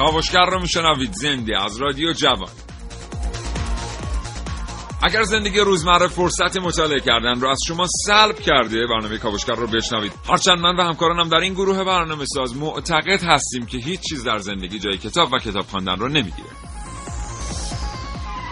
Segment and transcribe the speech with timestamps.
[0.00, 1.12] کاوشگر رو میشنوید.
[1.12, 2.50] زنده از رادیو جوان.
[5.02, 10.12] اگر زندگی روزمره فرصت مطالعه کردن رو از شما سلب کرده برنامه کاوشگر رو بشنوید.
[10.28, 14.38] هرچند من و همکارانم در این گروه برنامه ساز معتقد هستیم که هیچ چیز در
[14.38, 16.69] زندگی جای کتاب و کتاب خواندن رو نمی‌گیره.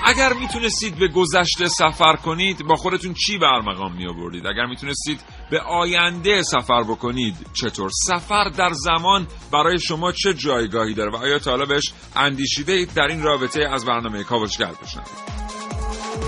[0.09, 5.61] اگر می‌تونستید به گذشته سفر کنید با خودتون چی برمقام می آوردید اگر می‌تونستید به
[5.61, 11.51] آینده سفر بکنید چطور؟ سفر در زمان برای شما چه جایگاهی داره؟ و آیا تا
[11.51, 16.28] حالا بهش اندیشیده اید در این رابطه از برنامه کاوشگر بشنوید.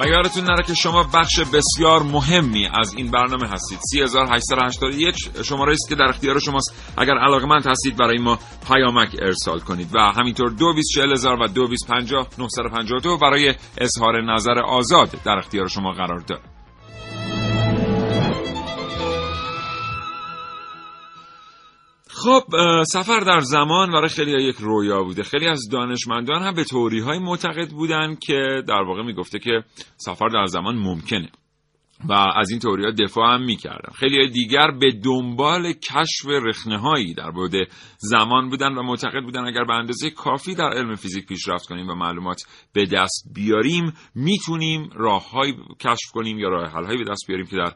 [0.00, 3.78] و یادتون نره که شما بخش بسیار مهمی از این برنامه هستید.
[3.92, 6.92] 3881 شماره است که در اختیار شماست.
[6.96, 9.94] اگر علاقمند هستید برای ما پیامک ارسال کنید.
[9.94, 16.51] و همینطور 224000 و 2250 برای اظهار نظر آزاد در اختیار شما قرار دارد
[22.22, 22.42] خب
[22.84, 25.22] سفر در زمان برای خیلی یک رویا بوده.
[25.22, 29.64] خیلی از دانشمندان هم به توری های معتقد بودن که در واقع می‌گفته که
[29.96, 31.28] سفر در زمان ممکنه
[32.08, 33.92] و از این ها دفاع هم می‌کردن.
[33.94, 39.46] خیلی دیگر به دنبال کشف رخنه هایی در بعد زمان بودن و معتقد بودن.
[39.46, 42.42] اگر به اندازه کافی در علم فیزیک پیشرفت کنیم و معلومات
[42.72, 47.72] به دست بیاریم می‌تونیم راههایی کشف کنیم یا راه حل به دست بیاریم که در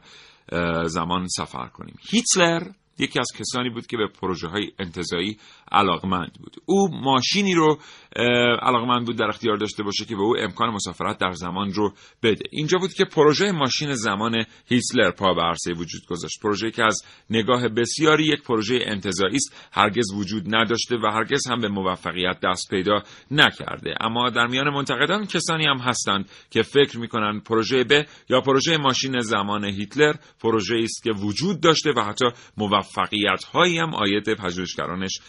[0.83, 1.95] زمان سفر کنیم.
[2.11, 2.61] هیتلر
[2.99, 5.37] یکی از کسانی بود که به پروژه های انتظایی
[5.71, 6.55] علاقمند بود.
[6.65, 7.79] او ماشینی رو
[8.61, 12.45] علاقمند بود در اختیار داشته باشه که به او امکان مسافرت در زمان رو بده.
[12.51, 16.41] اینجا بود که پروژه ماشین زمان هیتلر پا به عرصه وجود گذاشت.
[16.41, 21.61] پروژه که از نگاه بسیاری یک پروژه انتظایی است هرگز وجود نداشته و هرگز هم
[21.61, 23.95] به موفقیت دست پیدا نکرده.
[24.01, 29.19] اما در میان منتقدان کسانی هم هستند که فکر می‌کنند پروژه ب یا پروژه ماشین
[29.19, 32.25] زمان هیتلر پروژه است که وجود داشته و حتی
[32.57, 35.19] موفقیت هایی هم آید پژوهشگرانش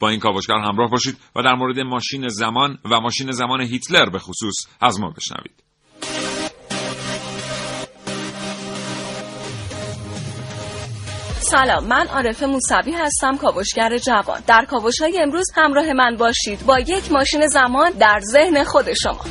[0.00, 4.18] با این کاوشگر همراه باشید و در مورد ماشین زمان و ماشین زمان هیتلر به
[4.18, 5.62] خصوص از ما بشنوید.
[11.40, 14.42] سلام من عارف موسوی هستم کاوشگر جوان.
[14.46, 19.24] در کاوش های امروز همراه من باشید با یک ماشین زمان در ذهن خود شما.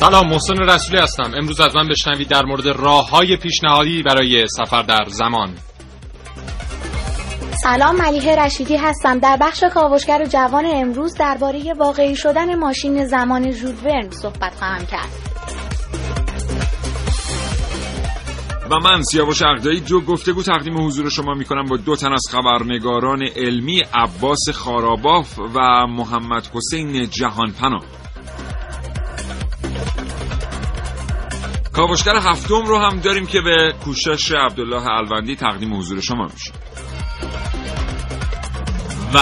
[0.00, 1.32] سلام محسن رسولی هستم.
[1.36, 5.54] امروز از من بشنوید در مورد راه های پیشنهادی برای سفر در زمان.
[7.62, 9.18] سلام ملیه رشیدی هستم.
[9.18, 15.08] در بخش کاوشگر جوان امروز درباره واقعی شدن ماشین زمان ژول ورن صحبت خواهم کرد.
[18.70, 22.22] و من سیاوش اقدایی جو گفتگو تقدیم حضور شما می کنم با دو تن از
[22.30, 28.03] خبرنگاران علمی عباس خاراباف و محمد حسین جهانپناه.
[31.74, 36.52] کاوشگر هفتم رو هم داریم که به کوشش عبدالله الوندی تقدیم حضور شما میشه.
[39.14, 39.20] و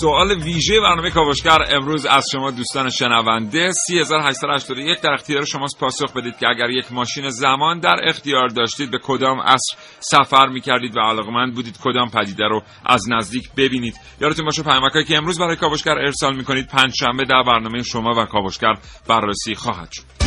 [0.00, 5.78] سوال ویژه برنامه کاوشگر امروز از شما دوستان شنونده 3881 در اختیار شماست.
[5.80, 10.96] پاسخ بدید که اگر یک ماشین زمان در اختیار داشتید به کدام عصر سفر می‌کردید
[10.96, 13.94] و علاقمند بودید کدام پدیده رو از نزدیک ببینید.
[14.20, 16.66] یادتون باشه پیامکایی که امروز برای کاوشگر ارسال می‌کنید.
[16.68, 18.74] پنج شنبه در برنامه شما و کاوشگر
[19.08, 20.23] بررسی خواهد شد.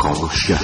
[0.00, 0.60] کاوشگر.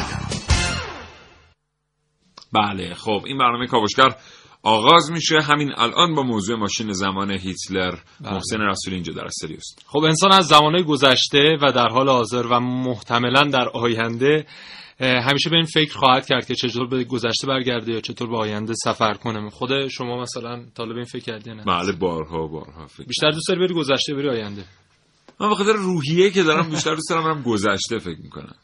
[2.52, 4.16] بله خب این برنامه کاوشگر
[4.62, 5.41] آغاز میشه.
[5.41, 7.94] همین الان با موضوع ماشین زمان هیتلر.
[8.20, 8.32] بله.
[8.32, 12.60] محسن رسول اینجا در استودیو خب انسان از زمانهای گذشته و در حال حاضر و
[12.60, 14.47] محتملا در آینده
[15.00, 18.74] همیشه به این فکر خواهد کرد که چطور به گذشته برگرده یا چطور به آینده
[18.84, 19.50] سفر کنه.
[19.50, 23.60] خود شما مثلا طالب این فکر کردی نه؟ بله بارها بارها فکر بیشتر دوست داری
[23.60, 24.65] بری گذشته بری آینده؟
[25.41, 28.54] من بخاطر روحیه که دارم بیشتر دوست دارم برم گذشته فکر می‌کنم.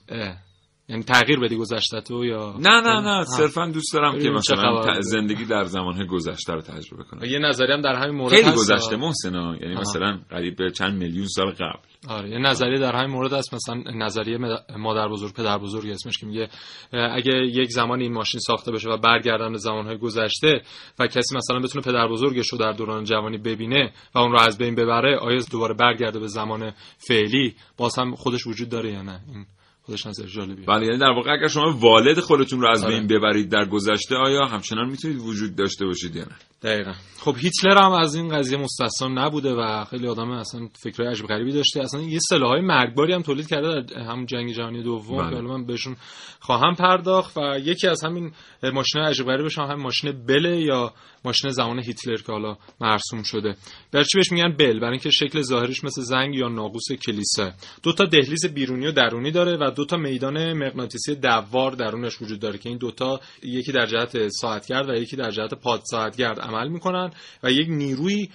[0.89, 5.45] یعنی تغییر بدی گذشته تو یا نه نه نه صرفا دوست دارم که مثلا زندگی
[5.45, 7.25] در زمان گذشته رو تجربه کنم.
[7.25, 11.27] یه نظری هم در همین مورد خیلی گذشته محسن یعنی مثلا قریب به چند میلیون
[11.27, 11.79] سال قبل.
[12.09, 13.55] آره یه نظریه در همین مورد هست.
[13.55, 14.39] مثلا نظریه
[14.79, 16.49] مادر بزرگ پدر بزرگ اسمش که میگه
[16.93, 20.63] اگه یک زمان این ماشین ساخته بشه و برگردن به زمانهای گذشته
[20.99, 24.59] و کسی مثلا بتونه پدر بزرگش رو در دوران جوانی ببینه و اون رو از
[24.59, 29.21] بین ببره آیا دوباره برگرده به زمان فعلی؟ باز هم خودش وجود داره یا نه؟
[29.35, 29.47] این
[29.83, 32.95] خودش نظر جالبیه بله یعنی در واقع اگر شما والد خودتون رو از آره.
[32.95, 36.93] بین ببرید در گذشته آیا همچنان می‌تونید وجود داشته باشید یا نه دقیقا.
[37.19, 41.53] خب هیتلر هم از این قضیه مستثنا نبوده و خیلی آدم اصلا فکرهای عجیب غریبی
[41.53, 41.81] داشته.
[41.81, 45.19] اصلا یه سلاحهای مرگباری هم تولید کرده در همون جنگ جهانی دوم.
[45.19, 45.31] بله.
[45.31, 45.97] که حالا من بهشون
[46.41, 48.33] خواهم پرداخت و یکی از همین
[48.73, 50.93] ماشین عجیب غریبش هم, ماشین بل یا
[51.25, 53.57] ماشین زمان هیتلر که حالا مرسوم شده.
[53.93, 57.53] برای چی بهش میگن بل؟ برای اینکه شکل ظاهریش مثل زنگ یا ناقوس کلیسا.
[57.83, 62.41] دو تا دهلیز بیرونی و درونی داره و دو تا میدان مغناطیسی دوار درونش وجود
[62.41, 66.69] داره که این دوتا یکی در جهت ساعتگرد و یکی در جهت پاد ساعتگرد عمل
[66.69, 67.11] می‌کنن
[67.43, 68.29] و یک نیروی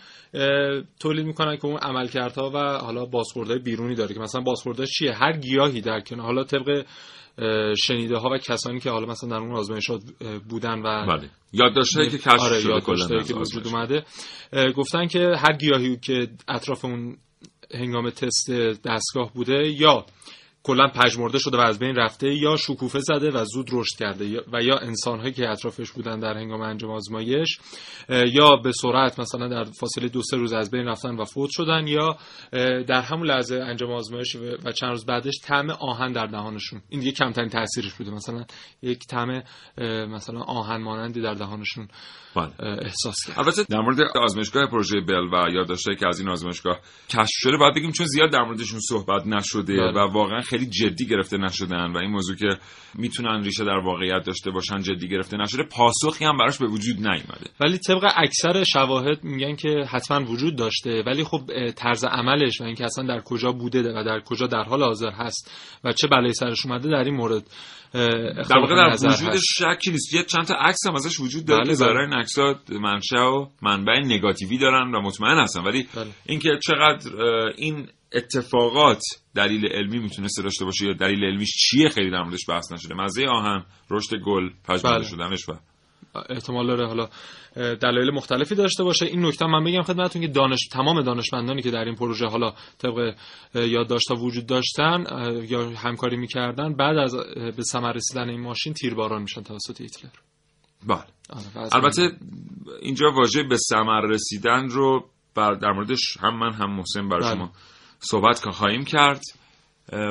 [0.99, 5.37] تولید می‌کنن که اون عملکردها و حالا بازخوردهای بیرونی داره که مثلا بازخوردها چیه هر
[5.37, 6.85] گیاهی در کنار حالا طبق
[7.77, 10.01] شنیده ها و کسانی که حالا مثلا در اون آزمایشات
[10.49, 13.67] بودن و بله یادداشت‌هایی که کشف آره شده کلا که وجود.
[13.67, 14.03] اومده
[14.75, 17.17] گفتن که هر گیاهی که اطراف اون
[17.73, 18.51] هنگام تست
[18.85, 20.05] دستگاه بوده یا
[20.67, 24.63] کلا پژمرده شده و از بین رفته یا شکوفه زده و زود رشد کرده و
[24.63, 27.59] یا انسانهایی که اطرافش بودن در هنگام انجام آزمایش
[28.09, 31.87] یا به سرعت مثلا در فاصله دو سه روز از بین رفتن و فوت شدن
[31.87, 32.17] یا
[32.83, 37.11] در همون لحظه انجام آزمایش و چند روز بعدش طعم آهن در دهانشون این دیگه
[37.11, 38.45] کمترین تاثیرش بوده مثلا
[38.81, 39.43] یک طعم
[40.07, 41.87] مثلا آهن مانندی در دهانشون
[42.35, 42.51] بله.
[42.81, 46.79] احساس کرد البته در مورد آزمایشگاه پروژه بل و یادداشتایی که از این آزمایشگاه
[47.09, 49.91] کشف شده باید بگیم چون زیاد در موردشون صحبت نشده بله.
[49.91, 52.57] و واقعا خیلی جدی گرفته نشدن و این موضوع که
[52.95, 57.49] می‌تونن ریشه در واقعیت داشته باشن جدی گرفته نشده پاسخی هم براش به وجود نیومده
[57.59, 62.85] ولی طبق اکثر شواهد میگن که حتما وجود داشته ولی خب طرز عملش و اینکه
[62.85, 65.51] اصلا در کجا بوده و در کجا در حال حاضر هست
[65.83, 67.43] و چه بلایی سرش اومده در این مورد
[67.93, 69.39] در واقع در هست.
[69.57, 71.99] شکی نیست یه چند تا عکس هم ازش وجود داره بله، که بله.
[71.99, 76.07] این عکس‌ها منشأ و منبع نگاتیوی دارن و مطمئن هستن ولی بله.
[76.25, 77.11] اینکه چقدر
[77.57, 79.01] این اتفاقات
[79.35, 83.25] دلیل علمی می‌تونسته داشته باشه یا دلیل علمیش چیه خیلی در موردش بحث نشده؟ مزه
[83.27, 85.07] آهن رشد گل پژمرده بله.
[85.07, 85.53] شدنش و
[86.29, 86.87] احتمال داره.
[86.87, 87.09] حالا
[87.55, 89.05] دلایل مختلفی داشته باشه.
[89.05, 93.15] این نکته من بگم خدمتتون که دانش تمام دانشمندانی که در این پروژه حالا طبق
[93.55, 95.05] یادداشت‌ها وجود داشتن
[95.49, 97.15] یا همکاری می‌کردن بعد از
[97.57, 100.09] به ثمر رسیدن این ماشین تیرباران میشن توسط هیتلر.
[100.87, 101.03] بله.
[101.29, 102.11] آره، البته
[102.81, 107.33] اینجا واژه به ثمر رسیدن رو بر در موردش هم من هم محسن بر بله.
[107.35, 107.51] شما
[107.99, 109.21] صحبت که خواهیم کرد.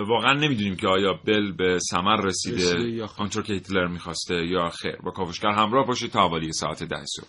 [0.09, 3.05] واقعا نمی‌دونیم که آیا بل به ثمر رسیده.
[3.19, 4.97] آنطور که هیتلر می‌خواسته یا خیر.
[4.97, 7.27] با کاوشگر همراه باشید تا حوالی ساعت ده صبح.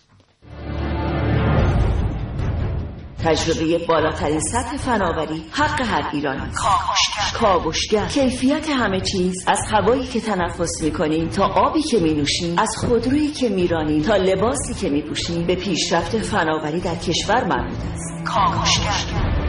[3.24, 6.52] تجربه بالاترین سطح فناوری حق هر ایرانی
[7.34, 8.08] کاوشگر.
[8.08, 9.46] کیفیت همه چیز.
[9.48, 12.60] از هوایی که تنفس می‌کنیم تا آبی که مینوشیم.
[12.60, 15.48] از خودرویی که میرانیم تا لباسی که میپوشیم.
[15.48, 18.26] به پیشرفت فناوری در کشور مربوط است.
[18.26, 19.47] کاوشگر.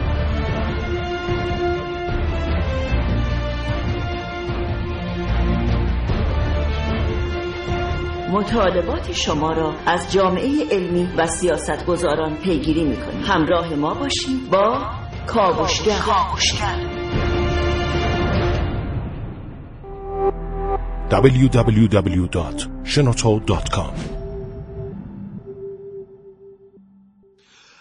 [8.31, 13.23] مطالبات شما را از جامعه علمی و سیاستگزاران پیگیری می‌کنیم.
[13.23, 14.91] همراه ما باشید با
[15.27, 16.99] کاوشگر.
[21.09, 23.93] www.shenoto.com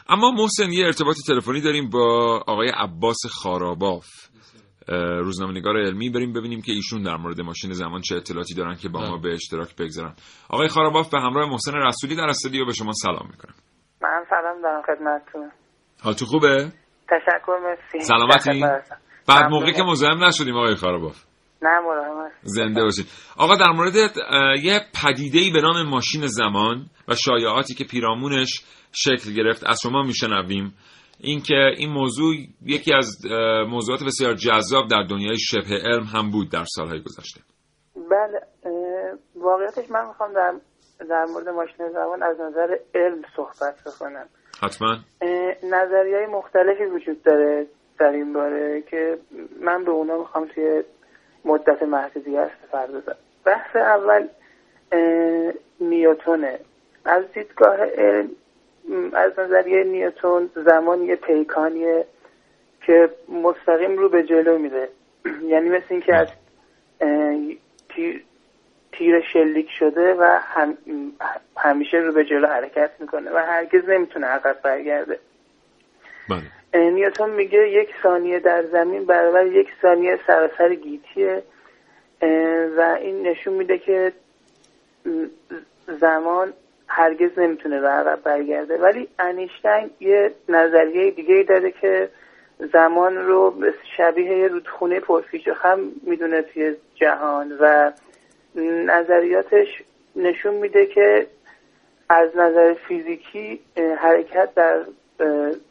[0.08, 4.06] اما محسن یه ارتباط تلفنی داریم با آقای عباس خاراباف.
[5.24, 9.00] روزنامه‌نگار علمی بریم ببینیم که ایشون در مورد ماشین زمان چه اطلاعاتی دارن که با
[9.00, 10.14] ما به اشتراک بگذارن.
[10.48, 13.54] آقای خاراباف به همراه محسن رسولی در استودیو به شما سلام می‌کنم.
[14.02, 15.50] من سلام دارم خدمتتون.
[16.02, 16.72] حالتون خوبه؟
[17.08, 18.00] تشکر مرسی.
[18.00, 18.60] سلامتی؟
[19.28, 19.50] بعد.
[19.50, 21.24] موقعی که مزاحم نشدیم آقای خاراباف.
[21.62, 23.06] نه مراهم زنده باشید.
[23.36, 23.94] آقا در مورد
[24.62, 30.74] یه پدیده‌ای به نام ماشین زمان و شایعاتی که پیرامونش شکل گرفت از شما میشنویم.
[31.20, 32.34] اینکه این موضوع
[32.66, 33.06] یکی از
[33.68, 37.40] موضوعات بسیار جذاب در دنیای شبه علم هم بود در سالهای گذشته.
[38.10, 38.40] بله
[39.34, 40.54] واقعیتش من می‌خوام در
[41.08, 44.26] در مورد ماشین زمان از نظر علم صحبت بکنم.
[44.62, 44.96] حتما.
[45.62, 47.66] نظریه های مختلفی وجود داره
[48.00, 49.18] در این باره که
[49.60, 50.82] من به اونا می‌خوام توی
[51.44, 54.28] مدت محدودی هست بپردازم بحث اول
[55.80, 56.60] نیوتونه.
[57.04, 58.30] از دیدگاه علم
[59.12, 62.04] از نظریه نیوتون زمان یه پیکانیه
[62.82, 64.88] که مستقیم رو به جلو میره
[65.52, 66.28] یعنی مثل اینکه از
[67.88, 68.24] تیر,
[68.92, 70.78] تیر شلیک شده و هم
[71.56, 75.18] همیشه رو به جلو حرکت می‌کنه و هرگز نمی‌تونه عقب برگرده.
[76.28, 76.42] بله.
[76.74, 81.42] اه، نیوتن میگه یک ثانیه در زمین برابر یک ثانیه سراسر گیتیه.
[82.76, 84.12] و این نشون میده که
[86.00, 86.52] زمان
[86.88, 88.76] هرگز نمی‌تونه به عقب برگرده.
[88.76, 92.08] ولی انیشتین یه نظریه دیگه ای داره که
[92.72, 93.54] زمان رو
[93.96, 97.92] شبیه رودخونه پرفیش و خم می‌دونه توی جهان و
[98.86, 99.82] نظریاتش
[100.16, 101.26] نشون میده که
[102.08, 103.60] از نظر فیزیکی
[103.98, 104.80] حرکت در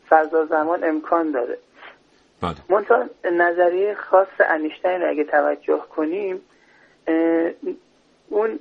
[0.10, 1.58] فضا زمان امکان داره.
[2.42, 2.56] بله.
[2.70, 6.42] منتها نظریه خاص انیشتین رو اگه توجه کنیم
[8.30, 8.60] اون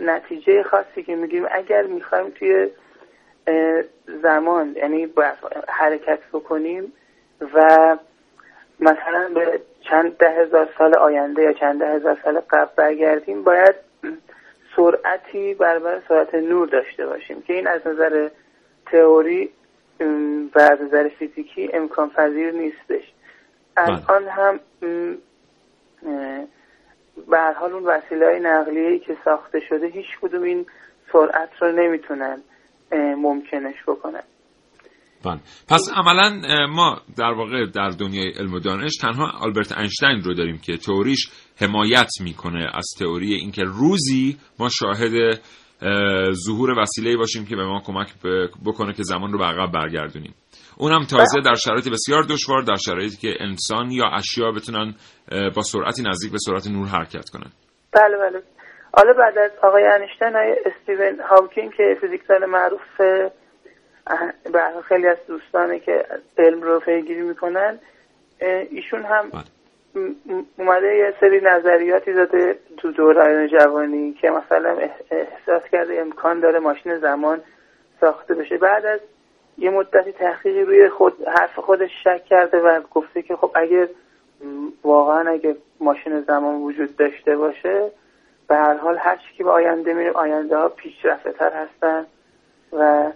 [0.00, 2.68] نتیجه خاصی که میگیم اگر می‌خوایم توی
[4.22, 5.08] زمان یعنی
[5.68, 6.92] حرکت بکنیم
[7.54, 7.96] و
[8.80, 13.74] مثلا به چند ده هزار سال آینده یا چند ده هزار سال قبل برگردیم باید
[14.76, 18.28] سرعتی برابر سرعت نور داشته باشیم که این از نظر
[18.86, 19.50] تئوری
[20.54, 23.12] و از نظر فیزیکی امکان پذیر نیستش
[23.76, 24.60] الان هم
[27.30, 30.66] به حال اون وسیله های نقلیه که ساخته شده هیچ کدوم این
[31.12, 32.42] سرعت رو نمی‌تونن
[33.16, 34.22] ممکنش بکنن.
[35.24, 35.40] بله.
[35.68, 40.58] پس عملا ما در واقع در دنیای علم و دانش تنها آلبرت اینشتین رو داریم
[40.58, 45.40] که تئوریش حمایت می‌کنه از تئوری اینکه روزی ما شاهد
[46.46, 48.08] ظهور وسیله باشیم که به ما کمک
[48.66, 50.34] بکنه که زمان رو به عقب برگردونیم.
[50.80, 54.94] اونم تازه در شرایط بسیار دشوار در شرایطی که انسان یا اشیا بتونن
[55.56, 57.50] با سرعتی نزدیک به سرعت نور حرکت کنن.
[57.92, 58.42] بله بله.
[58.94, 62.80] حالا بعد از آقای انیشتین های استیون هاوکینگ که فیزیکدان معروف
[64.52, 66.04] به خیلی از دوستانه که
[66.38, 67.78] علم رو پیگیری می‌کنن
[68.70, 69.42] ایشون هم بله.
[70.58, 74.76] اومده یه سری نظریاتی داده تو دوران جوانی که مثلا
[75.10, 77.40] احساس کرده امکان داره ماشین زمان
[78.00, 78.56] ساخته بشه.
[78.56, 79.00] بعد از
[79.60, 83.88] یه مدتی تحقیقی روی خود حرف خودش شک کرده و گفته که خب اگر
[84.84, 87.90] واقعا اگه ماشین زمان وجود داشته باشه
[88.48, 92.06] به هر حال هر چی که به آینده میره آینده ها پیشرفته تر هستن
[92.72, 93.10] و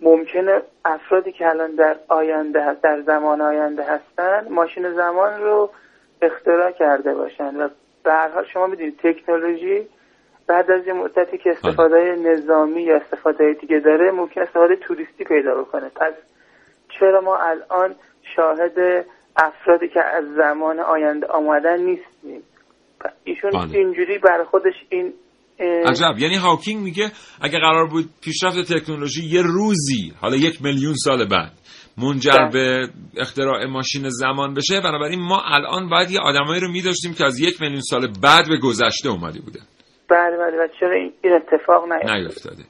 [0.00, 5.70] ممکنه افرادی که الان در آینده در زمان آینده هستن ماشین زمان رو
[6.22, 7.56] اختراع کرده باشن.
[7.56, 7.68] و
[8.02, 9.88] به هر حال شما می‌دونید تکنولوژی
[10.48, 15.54] بعد از یه مدتی که استفاده نظامی یا استفاده دیگه داره ممکن استفاده توریستی پیدا
[15.62, 15.88] بکنه.
[15.88, 16.14] پس
[16.98, 17.94] چرا ما الان
[18.36, 22.42] شاهد افرادی که از زمان آینده آمدن نیستیم؟
[23.24, 23.78] ایشون بله.
[23.78, 25.12] اینجوری برای خودش این
[25.86, 26.18] عجب.
[26.18, 31.52] یعنی هاکینگ میگه اگه قرار بود پیشرفت تکنولوژی یه روزی حالا یک میلیون سال بعد
[31.98, 32.50] منجر بله.
[32.50, 37.40] به اختراع ماشین زمان بشه بنابراین ما الان باید یه آدمایی رو میداشتیم که از
[37.40, 39.60] یک میلیون سال بعد به گذشته اومده بوده.
[40.08, 42.62] بله بله و چرا این اتفاق نیفتاده؟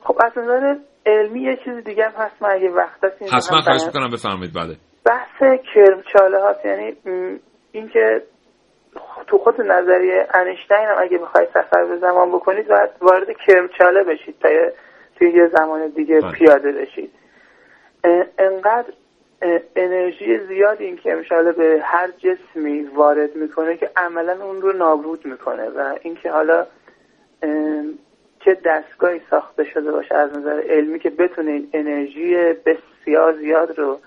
[0.00, 2.42] خب از نظر علمی یه چیز دیگه هم هست.
[2.42, 4.54] من اگه وقت هست حتما خواهش می‌کنم بفرمایید.
[4.54, 4.76] بله.
[5.06, 6.96] بحث کرمچاله هاست یعنی
[7.72, 8.22] اینکه
[9.26, 14.38] تو خود نظریه انیشتین هم اگه بخواید سفر به زمان بکنید باید وارد کرمچاله بشید
[14.38, 14.48] تا
[15.18, 16.32] توی یه زمان دیگه بله.
[16.32, 17.10] پیاده بشید.
[18.38, 18.92] انقدر
[19.76, 25.68] انرژی زیادی این کرمچاله به هر جسمی وارد می‌کنه که عملا اون رو نابود می‌کنه
[25.68, 26.66] و اینکه حالا
[28.44, 32.34] چه دستگاهی ساخته شده باشه از نظر علمی که بتونه این انرژی
[32.66, 34.00] بسیار زیاد رو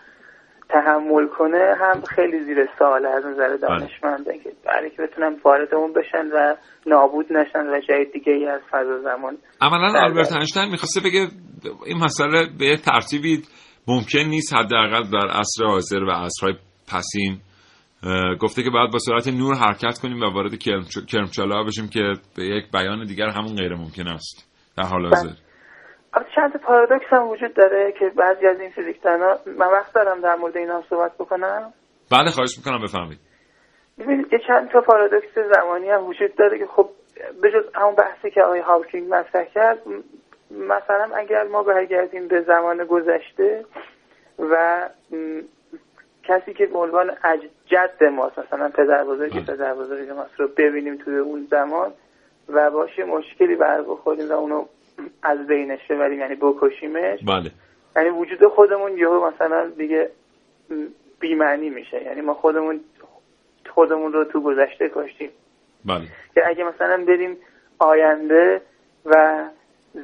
[0.69, 5.93] تحمل کنه هم خیلی زیر سوال از نظر دانشمنده که برای که بتونن وارد اون
[5.93, 9.99] بشن و نابود نشن و جای دیگه ای از فضا زمان عملا بله.
[9.99, 11.27] آلبرت اینشتین می‌خواسته بگه
[11.85, 13.41] این مسئله به ترتیبی
[13.87, 16.55] ممکن نیست حداقل در عصر حاضر و عصرهای
[16.93, 17.37] پسین
[18.41, 22.13] گفته که باید با سرعت نور حرکت کنیم و وارد کرم- کرمچاله ها بشیم که
[22.37, 24.51] به یک بیان دیگر همون غیر ممکن است.
[24.77, 25.29] در حال حاضر.
[26.13, 30.35] البته چند پارادوکس هم وجود داره که بعضی از این فیزیکدانا من وقت دارم در
[30.35, 31.73] مورد اینا هم صحبت بکنم.
[32.11, 33.19] بله خواهش می‌کنم بفرمایید.
[33.99, 36.89] ببینید یه چند تا پارادوکس زمانی هم وجود داره که خب
[37.41, 39.77] به جز همون بحثی که آقای هاوکینگ مطرح کرد
[40.51, 43.65] مثلا اگر ما برگردیم به زمان گذشته
[44.39, 44.89] و
[46.23, 47.11] کسی که به عنوان
[47.65, 49.55] جد ماست مثلا پدر بزرگ بله.
[49.55, 51.93] پدر بزرگ ماست رو ببینیم توی اون زمان
[52.49, 54.65] و باشه مشکلی بر بخوریم و اونو
[55.23, 57.19] از بینش ببریم یعنی بکشیمش.
[57.23, 57.51] بله.
[57.95, 60.09] یعنی وجود خودمون یهو مثلا دیگه
[61.19, 62.03] بی‌معنی میشه.
[62.03, 62.79] یعنی ما خودمون
[63.69, 65.29] خودمون رو تو گذشته کشتیم.
[65.85, 66.01] بله.
[66.35, 67.37] که اگه مثلا بریم
[67.79, 68.61] آینده
[69.05, 69.43] و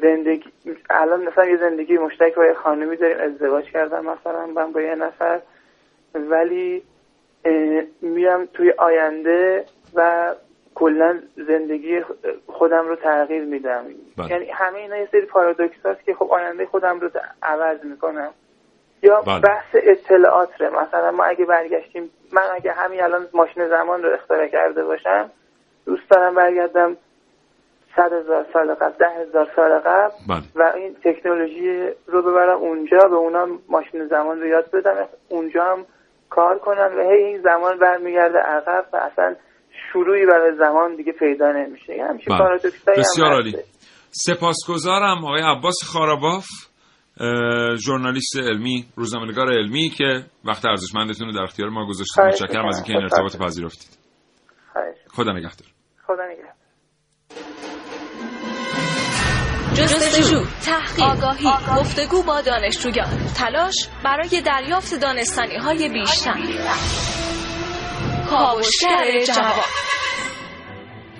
[0.01, 0.51] زندگی
[0.89, 4.95] الان مثلا یه زندگی مشترک با یه خانمی داریم ازدواج کردم مثلا من با یه
[4.95, 5.41] نفر
[6.13, 6.83] ولی
[8.01, 10.31] میرم توی آینده و
[10.75, 12.01] کلا زندگی
[12.47, 13.85] خودم رو تغییر میدم
[14.17, 14.29] بله.
[14.29, 17.09] یعنی همه اینا یه سری پارادوکس هست که خب آینده خودم رو
[17.43, 18.29] عوض می‌کنم
[19.03, 19.39] یا بله.
[19.39, 24.47] بحث اطلاعات ره مثلا ما اگه برگشتیم من اگه همین الان ماشین زمان رو اختراع
[24.47, 25.29] کرده باشم
[25.85, 26.97] دوست دارم برگردم
[27.95, 30.43] صد هزار سال قبل ده هزار سال قبل بله.
[30.55, 35.85] و این تکنولوژی رو ببرم اونجا به اونا ماشین زمان رو یاد بدم اونجا هم
[36.29, 39.35] کار کنن و هی این زمان برمیگرده عقب و اصلا
[39.91, 42.47] شروعی برای زمان دیگه پیدا نمیشه یه همچین بله.
[42.47, 42.57] هم
[42.97, 43.33] بسیار.
[43.33, 43.53] عالی
[44.12, 46.45] سپاسگزارم آقای عباس خارباف
[47.19, 52.75] اه، ژورنالیست علمی روزنامه‌نگار علمی که وقت ارزشمندتون رو در اختیار ما گذاشتید متشکرم از
[52.75, 53.03] اینکه این.
[53.03, 53.97] ارتباط پذیرفتید.
[55.09, 55.67] خدا نگهدار
[56.07, 56.62] خدا نگهدار
[59.74, 61.50] جستجو، تحقیق، آگاهی،
[61.80, 66.34] گفتگو با دانشجویان، تلاش برای دریافت دانستانی های بیشتر.
[68.30, 69.63] کاوشگر جوان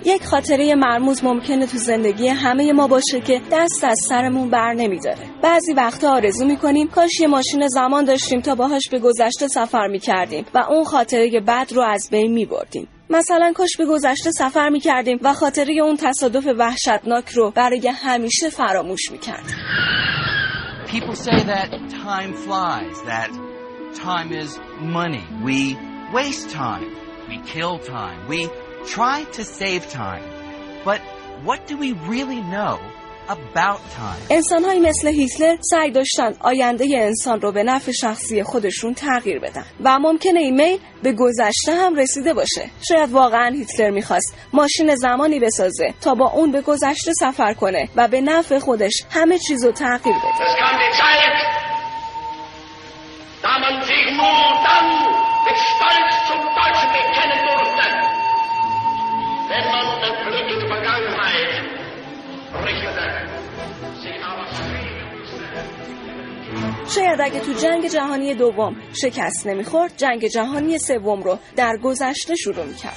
[0.04, 5.26] یک خاطره مرموز ممکنه تو زندگی همه ما باشه که دست از سرمون بر نمیداره.
[5.42, 10.46] بعضی وقتا آرزو می‌کنیم کاش یه ماشین زمان داشتیم تا باهاش به گذشته سفر می‌کردیم
[10.54, 12.88] و اون خاطره بد رو از بین میبردیم.
[13.10, 19.10] مثلا کاش به گذشته سفر می‌کردیم و خاطره اون تصادف وحشتناک رو برای همیشه فراموش
[19.10, 19.56] می‌کردیم.
[20.86, 23.30] People say that time flies, that
[23.94, 25.24] time is money.
[25.44, 25.76] We
[26.12, 26.88] waste time.
[27.30, 28.18] We kill time.
[28.28, 28.40] We
[28.96, 30.24] try to save time.
[30.84, 31.00] But
[31.48, 32.78] what do we really know
[33.28, 34.26] about time?
[34.30, 39.98] انسانهایی مثل هیتلر سعی داشتن آینده انسان رو به نفع شخصی خودشون تغییر بدن و
[39.98, 42.70] ممکنه ایمیل به گذشته هم رسیده باشه.
[42.88, 48.08] شاید واقعا هیتلر می‌خواست ماشین زمانی بسازه تا با اون به گذشته سفر کنه و
[48.08, 50.44] به نفع خودش همه چیز رو تغییر بده.
[59.50, 61.73] Wenn man den Blick in die Vergangenheit
[66.94, 72.64] شاید اگه تو جنگ جهانی دوم شکست نمی‌خورد جنگ جهانی سوم رو در گذشته شروع
[72.64, 72.96] می‌کرد.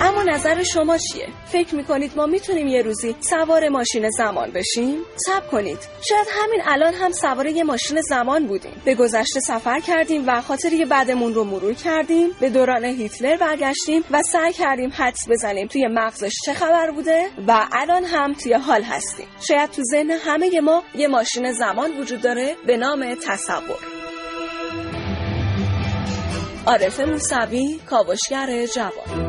[0.00, 5.46] اما نظر شما چیه؟ فکر می‌کنید ما می‌تونیم یه روزی سوار ماشین زمان بشیم؟ صبر
[5.46, 5.78] کنید.
[6.08, 8.82] شاید همین الان هم سوار یه ماشین زمان بودیم.
[8.84, 12.30] به گذشته سفر کردیم و خاطر بعدمون رو مرور کردیم.
[12.40, 17.66] به دوران هیتلر برگشتیم و سعی کردیم حدس بزنیم توی مغزش چه خبر بوده و
[17.72, 19.26] الان هم توی حال هستیم.
[19.48, 23.78] شاید تو ذهن همه ما یه ماشین زمان وجود داره به نام تصور.
[26.66, 29.27] عارف موسوی کاوشگر جوان.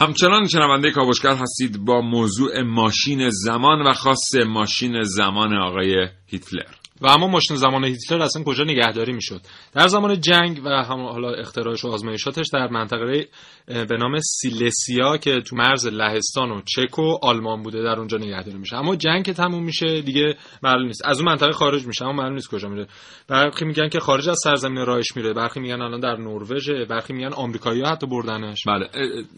[0.00, 6.77] همچنان شنونده کاوشگر هستید با موضوع ماشین زمان و خاص ماشین زمان آقای هیتلر.
[7.00, 9.40] و اما ماشین زمان هیتلر اصلا کجا نگهداری می‌شد؟
[9.72, 13.28] در زمان جنگ و هم حالا اختراعش و آزمایشاتش در منطقه
[13.66, 18.58] به نام سیلسیا که تو مرز لهستان و چک و آلمان بوده در اونجا نگهداری
[18.58, 18.76] میشه.
[18.76, 21.04] اما جنگ که تموم میشه دیگه معلوم نیست.
[21.04, 22.86] از اون منطقه خارج میشه اما معلوم نیست کجا میره.
[23.28, 25.32] برخی میگن که خارج از سرزمین رایش میره.
[25.32, 28.64] برخی میگن الان در نروژ برخی میگن آمریکایی‌ها حتی بردنش.
[28.66, 28.88] بله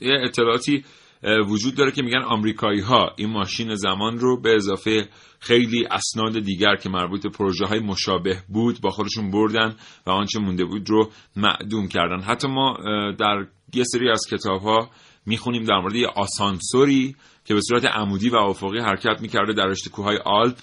[0.01, 0.85] یه اطلاعاتی
[1.23, 5.09] وجود داره که میگن آمریکایی ها این ماشین زمان رو به اضافه
[5.41, 10.39] خیلی اسناد دیگر که مربوط به پروژه های مشابه بود با خودشون بردن و آنچه
[10.39, 12.21] مونده بود رو معدوم کردن.
[12.21, 12.77] حتی ما
[13.19, 14.91] در یه سری از کتاب ها
[15.27, 19.91] می‌خونیم در مورد یه آسانسوری که به صورت عمودی و افقی حرکت می‌کرده در رشته
[19.91, 20.57] کوههای آلپ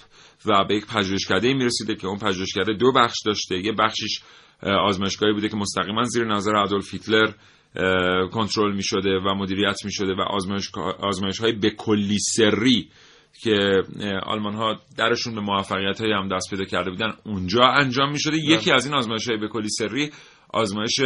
[0.46, 3.58] و به یک پژوهشکده می‌رسیده که اون پژوهشکده دو بخش داشته.
[3.58, 4.20] یه بخشش
[4.62, 7.32] اه، آزمایشگاهی بوده که مستقیما زیر نظر آدولف هیتلر
[8.32, 12.88] کنترل می شده و مدیریت می شده و آزمایش, آزمایش های به کلی سری
[13.42, 13.82] که
[14.22, 18.36] آلمان ها درشون به موفقیت های هم دست پیدا کرده بودن اونجا انجام می شده
[18.36, 20.10] یکی از این آزمایش های به کلی سری
[20.50, 21.00] آزمایش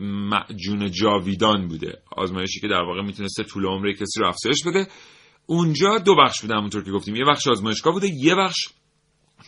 [0.00, 1.98] معجون جاویدان بوده.
[2.16, 4.86] آزمایشی که در واقع می‌تونسته طول عمر کسی رو افزایش بده.
[5.46, 7.16] اونجا دو بخش بوده همونطور که گفتیم.
[7.16, 8.68] یه بخش آزمایشگاه بوده یه بخش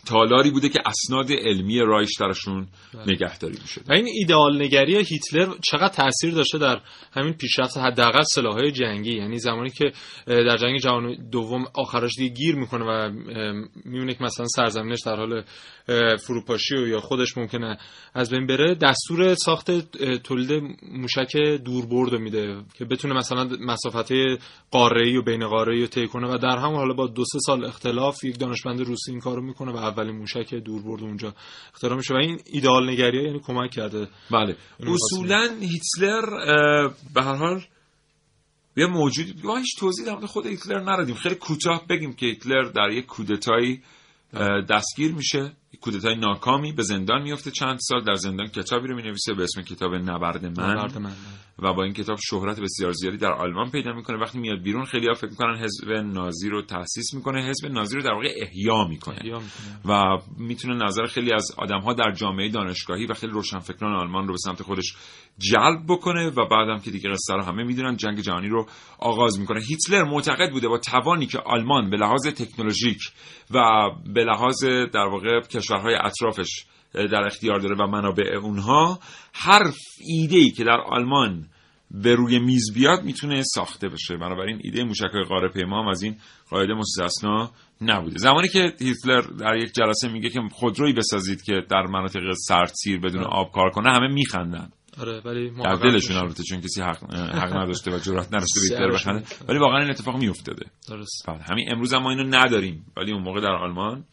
[0.05, 2.67] تالاری بوده که اسناد علمی رایش درشون
[3.07, 8.71] نگهداری می‌شده و این ایدئال نگری هیتلر چقدر تاثیر داشته در همین پیشرفت حداقل سلاحهای
[8.71, 9.91] جنگی یعنی زمانی که
[10.27, 13.11] در جنگ جهانی دوم آخرش دیگه گیر می‌کنه و اه،
[13.85, 15.43] می‌بینه که مثلا سرزمینش در حال
[16.17, 17.77] فروپاشی و یا خودش ممکنه
[18.13, 19.71] از بین بره دستور ساخت
[20.23, 24.11] تولید موشک دوربرد میده که بتونه مثلا مسافت
[24.71, 27.65] قاره‌ای و بین قاره‌ای رو طی کنه و در هم حالا با دو سه سال
[27.65, 31.35] اختلاف یک دانشمند روسی این کارو می‌کنه اولین موشک دوربرد اونجا
[31.73, 32.13] اختراع میشه.
[32.13, 34.07] و این ایدئال نگری یعنی کمک کرده.
[34.31, 34.55] بله.
[34.79, 36.25] اصولا هیتلر
[37.13, 37.61] به هر حال
[38.77, 41.15] یه موجودی ما هیچ توضیح در خود هیتلر ندادیم.
[41.15, 43.81] خیلی کوتاه بگیم که هیتلر در یک کودتایی
[44.69, 45.51] دستگیر میشه.
[45.81, 49.95] کودتای ناکامی به زندان میفته چند سال در زندان کتابی رو می‌نویسه به اسم کتاب
[49.95, 50.77] نبرد من.
[50.77, 51.11] نبرد من.
[51.59, 54.17] و با این کتاب شهرت بسیار زیادی در آلمان پیدا می‌کنه.
[54.17, 57.49] وقتی میاد بیرون خیلی ها فکر می‌کنن حزب نازی رو تأسیس می‌کنه.
[57.49, 59.19] حزب نازی رو در واقع احیا می‌کنه.
[59.23, 59.41] می‌کنه.
[59.85, 64.33] و می‌تونه نظر خیلی از آدم ها در جامعه دانشگاهی و خیلی روشنفکران آلمان رو
[64.33, 64.95] به سمت خودش
[65.37, 68.67] جلب بکنه و بعدم که دیگه قصه رو همه می‌دونن جنگ جهانی رو
[68.99, 69.61] آغاز می‌کنه.
[69.61, 72.99] هیتلر معتقد بوده با توانی که آلمان به لحاظ تکنولوژیک
[73.51, 73.61] و
[74.13, 78.99] به لحاظ در واقع کشورهای اطرافش در اختیار داره و منابع اونها
[79.33, 79.63] هر
[80.07, 81.45] ایده ای که در آلمان
[81.91, 84.17] به روی میز بیاد می‌تونه ساخته بشه.
[84.17, 86.15] بنابراین ایده موشک‌های قاره پیما هم از این
[86.49, 88.17] قاعده مستثنا نبوده.
[88.17, 93.23] زمانی که هیتلر در یک جلسه میگه که خودرویی بسازید که در مناطق سردسیر بدون
[93.23, 94.69] آب کار کنه همه میخندن.
[94.99, 96.17] آره ولی در دلشون.
[96.17, 98.91] البته چون کسی حق, حق نداشته و جرأت نداشته هیتلر.
[98.91, 99.23] بخنده.
[99.47, 100.65] ولی واقعا این اتفاق میافتاده.
[100.89, 101.25] درست.
[101.27, 102.85] بله همین امروز هم ما اینو نداریم.
[102.97, 104.05] ولی اون موقع در آلمان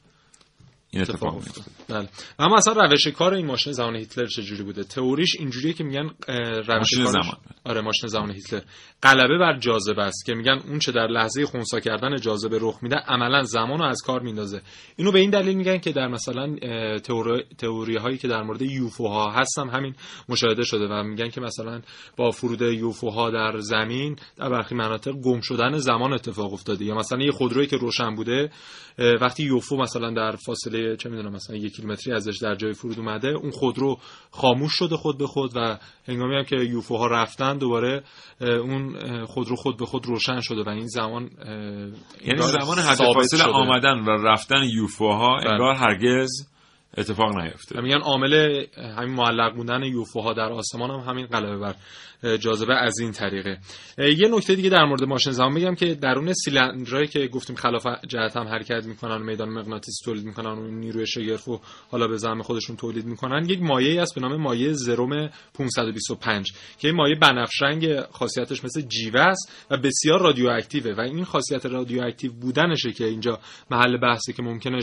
[0.91, 2.09] این اتفاق اتفاق بله.
[2.39, 6.11] اما اصلا روش کار این ماشین زمان هیتلر چجوری بوده؟ تئوریش اینجوریه که میگن
[6.67, 7.37] روش کارش- زمان.
[7.65, 8.61] آره ماشین زمان هیتلر.
[9.03, 12.97] غلبه بر جاذبه است که میگن اون چه در لحظه خونسا کردن جاذبه رخ میده
[12.97, 14.63] عملا زمان رو از کار میندازه.
[14.97, 16.57] اینو به این دلیل میگن که در مثلا
[16.99, 19.95] تئوری تئوری هایی که در مورد یوفو ها هستن همین
[20.29, 21.81] مشاهده شده و میگن که مثلا
[22.17, 26.85] با فرود یوفو ها در زمین در برخی مناطق گم شدن زمان اتفاق افتاده.
[26.85, 28.51] یا مثلا یه خودرویی که روشن بوده
[29.21, 33.29] وقتی یوفو مثلا در فاصله چه می‌دونم مثلا یک کیلومتری ازش در جای فرود اومده
[33.29, 33.99] اون خودرو
[34.31, 38.03] خاموش شده خود به خود و هنگامی هم که یوفو ها رفتن دوباره
[38.41, 41.31] اون خودرو خود به خود روشن شده و این زمان
[42.25, 43.51] یعنی زمان حد فاصله شده.
[43.51, 45.51] آمدن و رفتن یوفوها بله.
[45.51, 46.31] انگار هرگز
[46.99, 51.75] اتفاق نیفتاد و میگن عامل همین معلق بودن یوفوها در آسمان هم همین غلبه بر
[52.23, 53.59] جاذبه از این طریقه.
[53.99, 58.37] یه نکته دیگه در مورد ماشین زمان بگم که درون سیلندرایی که گفتیم خلاف جهت
[58.37, 62.43] هم حرکت می‌کنن و میدان مغناطیسی تولید می‌کنن و نیروی شگرف و حالا به زعم
[62.43, 67.63] خودشون تولید می‌کنن یک مایه است به نام مایه زروم 525 که این مایه بنفش
[67.63, 73.41] رنگ خاصیتش مثل جیوه است و بسیار رادیواکتیوه و این خاصیت رادیواکتیو بودنشه که اینجا
[73.71, 74.81] محل بحثه که ممکنه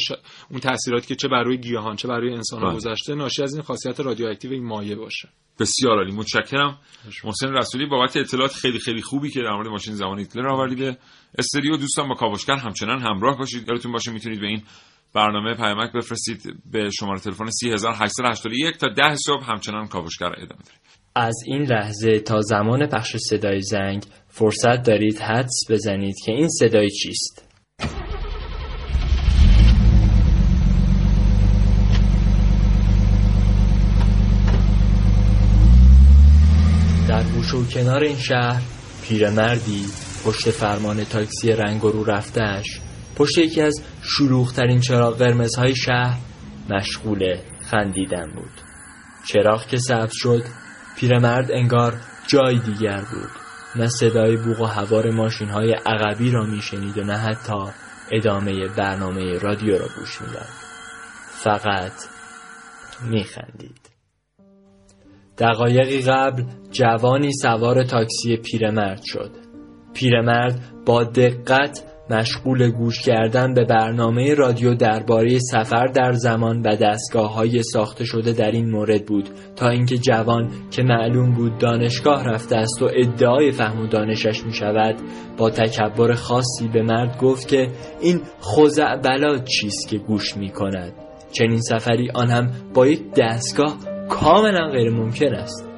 [0.49, 2.75] اون تاثیراتی که چه بر روی گیاهان چه بر روی انسان بله.
[2.75, 5.29] گذشته ناشی از این خاصیت رادیواکتیو این مایه باشه.
[5.59, 6.11] بسیار عالی.
[6.11, 6.77] متشکرم.
[7.25, 10.97] محسن رسولی بابت اطلاعات خیلی خیلی خوبی که در مورد ماشین زمان هیتلر آوردی به
[11.37, 11.77] استودیو.
[11.77, 13.69] دوستان با کاوشگر همچنان همراه باشید.
[13.69, 14.61] یادتون باشه می‌تونید به این
[15.13, 16.41] برنامه پیامک بفرستید.
[16.71, 20.79] به شماره تلفن 3881 تا 10 صبح همچنان کاوشگر ادامه داریم.
[21.15, 26.89] از این لحظه تا زمان پخش صدای زنگ فرصت دارید حدس بزنید که این صدای
[26.89, 27.49] چیست.
[37.53, 38.61] و کنار این شهر
[39.03, 39.85] پیرمردی
[40.25, 42.79] پشت فرمان تاکسی رنگ و رو رفتهش
[43.15, 46.17] پشت یکی از شلوغترین چراغ قرمزهای شهر
[46.69, 47.37] مشغول
[47.71, 48.61] خندیدن بود.
[49.27, 50.43] چراغ که سبز شد
[50.97, 53.29] پیرمرد انگار جای دیگر بود.
[53.75, 57.71] نه صدای بوق و هوار ماشین های عقبی را میشنید و نه حتی
[58.11, 60.49] ادامه برنامه رادیو را گوش می‌داد.
[61.43, 61.93] فقط
[63.01, 63.92] میخندید.
[65.37, 69.31] دقایقی قبل جوانی سوار تاکسی پیرمرد شد.
[69.93, 77.33] پیرمرد با دقت مشغول گوش کردن به برنامه رادیو درباره سفر در زمان و دستگاه
[77.33, 82.55] های ساخته شده در این مورد بود تا اینکه جوان که معلوم بود دانشگاه رفته
[82.55, 84.95] است و ادعای فهم و دانشش می شود
[85.37, 87.67] با تکبر خاصی به مرد گفت که
[88.01, 90.93] این خزعبلات چیست که گوش می کند
[91.31, 95.69] چنین سفری آن هم با یک دستگاه کاملا غیر ممکن است.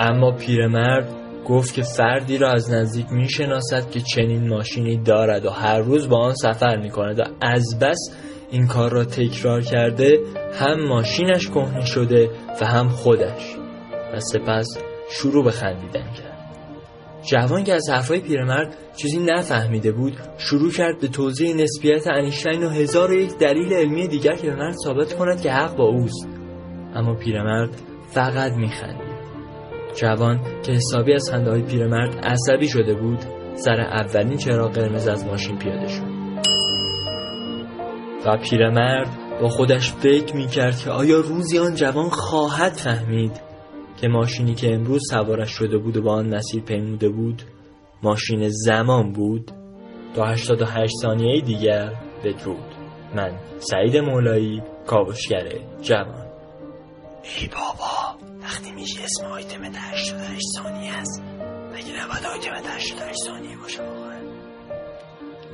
[0.00, 1.08] اما پیرمرد
[1.44, 6.08] گفت که فردی را از نزدیک می شناسد که چنین ماشینی دارد و هر روز
[6.08, 7.98] با آن سفر می کند و از بس
[8.50, 10.20] این کار را تکرار کرده
[10.54, 12.30] هم ماشینش کهنه شده
[12.60, 13.56] و هم خودش.
[14.14, 14.78] و سپس
[15.10, 16.30] شروع به خندیدن کرد.
[17.22, 22.68] جوان که از حرفای پیرمرد چیزی نفهمیده بود شروع کرد به توضیح نسبیت انیشتین و
[22.68, 26.39] هزار و یک دلیل علمی دیگر که به مرد ثابت کند که حق با اوست.
[26.94, 29.20] اما پیرمرد فقط میخندید.
[30.00, 33.18] جوان که حسابی از خنده های پیرمرد عصبی شده بود
[33.54, 36.10] سر اولین چراغ قرمز از ماشین پیاده شد.
[38.26, 39.08] و پیرمرد
[39.40, 43.40] با خودش فکر می‌کرد که آیا روزی آن جوان خواهد فهمید
[44.00, 47.42] که ماشینی که امروز سوارش شده بود و با آن مسیر پیموده بود
[48.02, 49.50] ماشین زمان بود؟
[50.14, 51.92] تا 88 ثانیه دیگر
[52.24, 52.74] بدرود.
[53.16, 55.48] من سعید مولایی کاوشگر
[55.82, 56.29] جوان.
[57.22, 61.22] ای بابا وقتی میگی اسم آیتم 88 ثانیه است.
[61.72, 64.20] مگه نباید آیتم 88 ثانیه باشه واقعا؟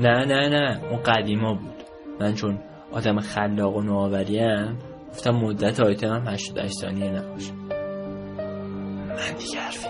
[0.00, 1.82] نه نه نه اون قدیما بود.
[2.20, 2.58] من چون
[2.92, 4.78] آدم خلاق و نوآوریم
[5.10, 7.52] گفتم مدت آیتم هم 88 ثانیه نباشه.
[7.52, 9.88] من دیگه حرفی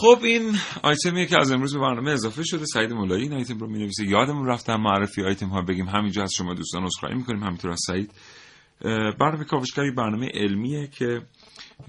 [0.00, 2.64] خب این آیتمیه که از امروز به برنامه اضافه شده.
[2.64, 4.04] سعید مولایی این آیتم رو می‌نویسه.
[4.06, 5.88] یادمون رفتم معرفی آیتم ها بگیم.
[5.88, 7.42] همینجا از شما دوستان عذرخواهی می‌کنیم.
[7.42, 8.12] همینطور از سعید.
[9.20, 11.22] برنامه کاوشگری برنامه علمیه که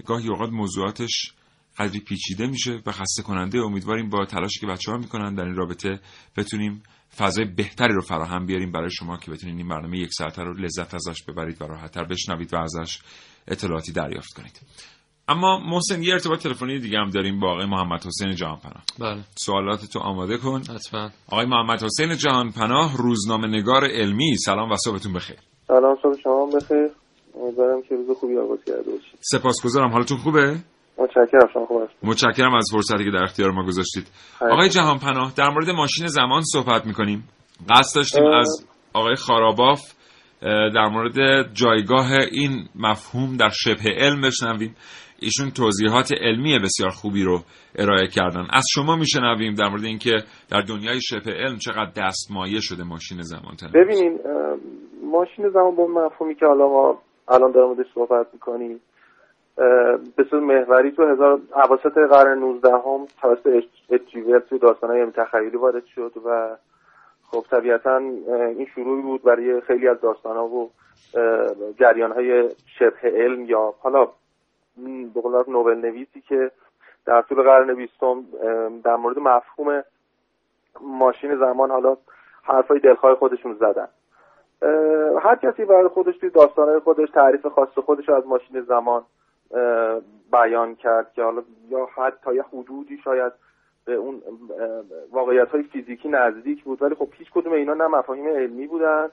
[0.06, 1.32] گاهی اوقات موضوعاتش
[1.78, 5.54] قدری پیچیده میشه و خسته کننده امیدواریم با تلاشی که بچه ها می‌کنن در این
[5.54, 6.00] رابطه
[6.36, 6.82] بتونیم
[7.16, 10.94] فضای بهتری رو فراهم بیاریم برای شما که بتونید این برنامه یک ساعته رو لذت
[10.94, 12.98] ازش ببرید و راحتتر بشنوید و ازش
[13.48, 14.60] اطلاعاتی دریافت کنید.
[15.28, 18.82] اما محسن یه ارتباط تلفنی دیگه هم داریم با آقای محمد حسین جهانپناه.
[18.98, 19.20] بله.
[19.34, 20.60] سوالات تو آماده کن.
[20.60, 21.10] حتما.
[21.28, 24.36] آقای محمد حسین جهانپناه روزنامه نگار علمی.
[24.36, 25.36] سلام و صبحتون بخیر.
[25.68, 26.88] سلام صبح شما بخیر.
[27.40, 29.18] امیدوارم که روز خوبی آغاز کرده باشید.
[29.20, 29.92] سپاسگزارم.
[29.92, 30.56] حالتون خوبه؟
[30.98, 34.06] متشکرم شما خوب متشکرم از فرصتی که در اختیار ما گذاشتید.
[34.40, 37.28] آقای جهانپناه در مورد ماشین زمان صحبت می‌کنیم.
[37.70, 38.36] قصد داشتیم اه.
[38.36, 39.80] از آقای خاراباف
[40.74, 41.14] در مورد
[41.54, 44.74] جایگاه این مفهوم در شبه علم بشنویم.
[45.20, 47.38] ایشون توضیحات علمی بسیار خوبی رو
[47.78, 50.10] ارائه کردن از شما میشنویم در مورد اینکه
[50.50, 53.82] در دنیای شبه علم چقدر دستمایه شده ماشین زمان تنظیم.
[53.82, 54.18] ببینین
[55.02, 58.80] ماشین زمان با مفهومی که حالا ما الان در موردش صحبت می‌کنیم
[60.16, 65.84] به صورت محوری تو هزار اواسط قرن 19 هم توسط اچیور توی داستانهای تخیلی وارد
[65.94, 66.56] شد و
[67.30, 70.70] خب طبیعتا این شروعی بود برای خیلی از داستانها و
[71.80, 74.08] جریان های شبه علم یا حالا
[75.14, 76.50] به قول نوبل نویسی که
[77.06, 78.24] در طول قرن بیستم
[78.84, 79.84] در مورد مفهوم
[80.80, 81.96] ماشین زمان حالا
[82.42, 83.88] حرفای دلخواه خودشون زدن.
[85.22, 89.02] هر کسی برای خودش توی داستانهای خودش تعریف خاص خودش از ماشین زمان
[90.32, 93.32] بیان کرد که حالا یا حد تا یه حدودی شاید
[93.84, 94.22] به اون
[95.12, 96.82] واقعیت های فیزیکی نزدیک بود.
[96.82, 99.10] ولی خب هیچ کدوم اینا نه مفاهیم علمی بودن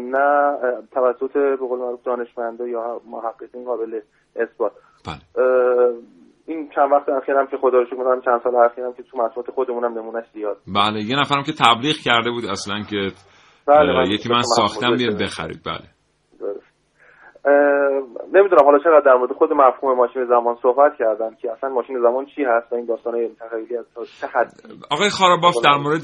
[0.00, 0.58] نه
[0.92, 4.00] توسط به قول معروف دانشمندا یا محققین قابل
[4.40, 4.72] اثبات.
[5.08, 5.14] اه،
[6.46, 9.98] این چند وقت اخیرم که خدا رو شکر چند سال اخیرم که تو مطبوعات خودمونم
[9.98, 10.56] نمونهش زیاد.
[10.66, 12.96] بله یه نفرم که تبلیغ کرده بود اصلا که
[13.66, 15.22] بله، یکی من ساختم بیاد.
[15.22, 15.60] بخرید.
[15.66, 15.88] بله.
[18.34, 22.26] نمی‌دونم حالا چقدر در مورد خود مفهوم ماشین زمان صحبت کردن که اصلا ماشین زمان
[22.26, 23.84] چی هست و این داستان تخیلی از
[24.34, 24.50] حدی
[24.90, 26.02] آقای خاراباف در مورد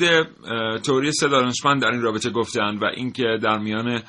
[0.87, 4.01] تئوری سه دانشمند در این رابطه گفتند و اینکه در میان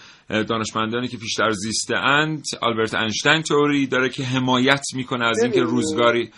[0.49, 5.61] دانشمندانی که پیشتر زیسته اند آلبرت انشتین تئوری داره که حمایت می‌کنه از اینکه.
[5.63, 6.29] روزگاری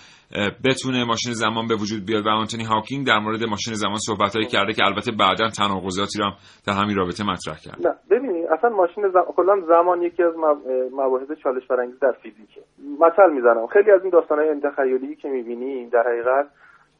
[0.65, 4.73] بتونه ماشین زمان به وجود بیاد و آنتونی هاکینگ در مورد ماشین زمان صحبتهایی کرده
[4.73, 6.33] که البته بعدا تناقضاتی رو هم
[6.67, 7.87] در همین رابطه مطرح کرد.
[7.87, 12.61] نه ببینید اصلا ماشین زمان کلا زمان یکی از مب- مباحث چالش برانگیز در فیزیکه.
[12.99, 13.67] مثل می‌زنم.
[13.67, 16.47] خیلی از این داستانهای علم تخیلی که می‌بینیم در حقیقت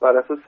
[0.02, 0.40] بر اساس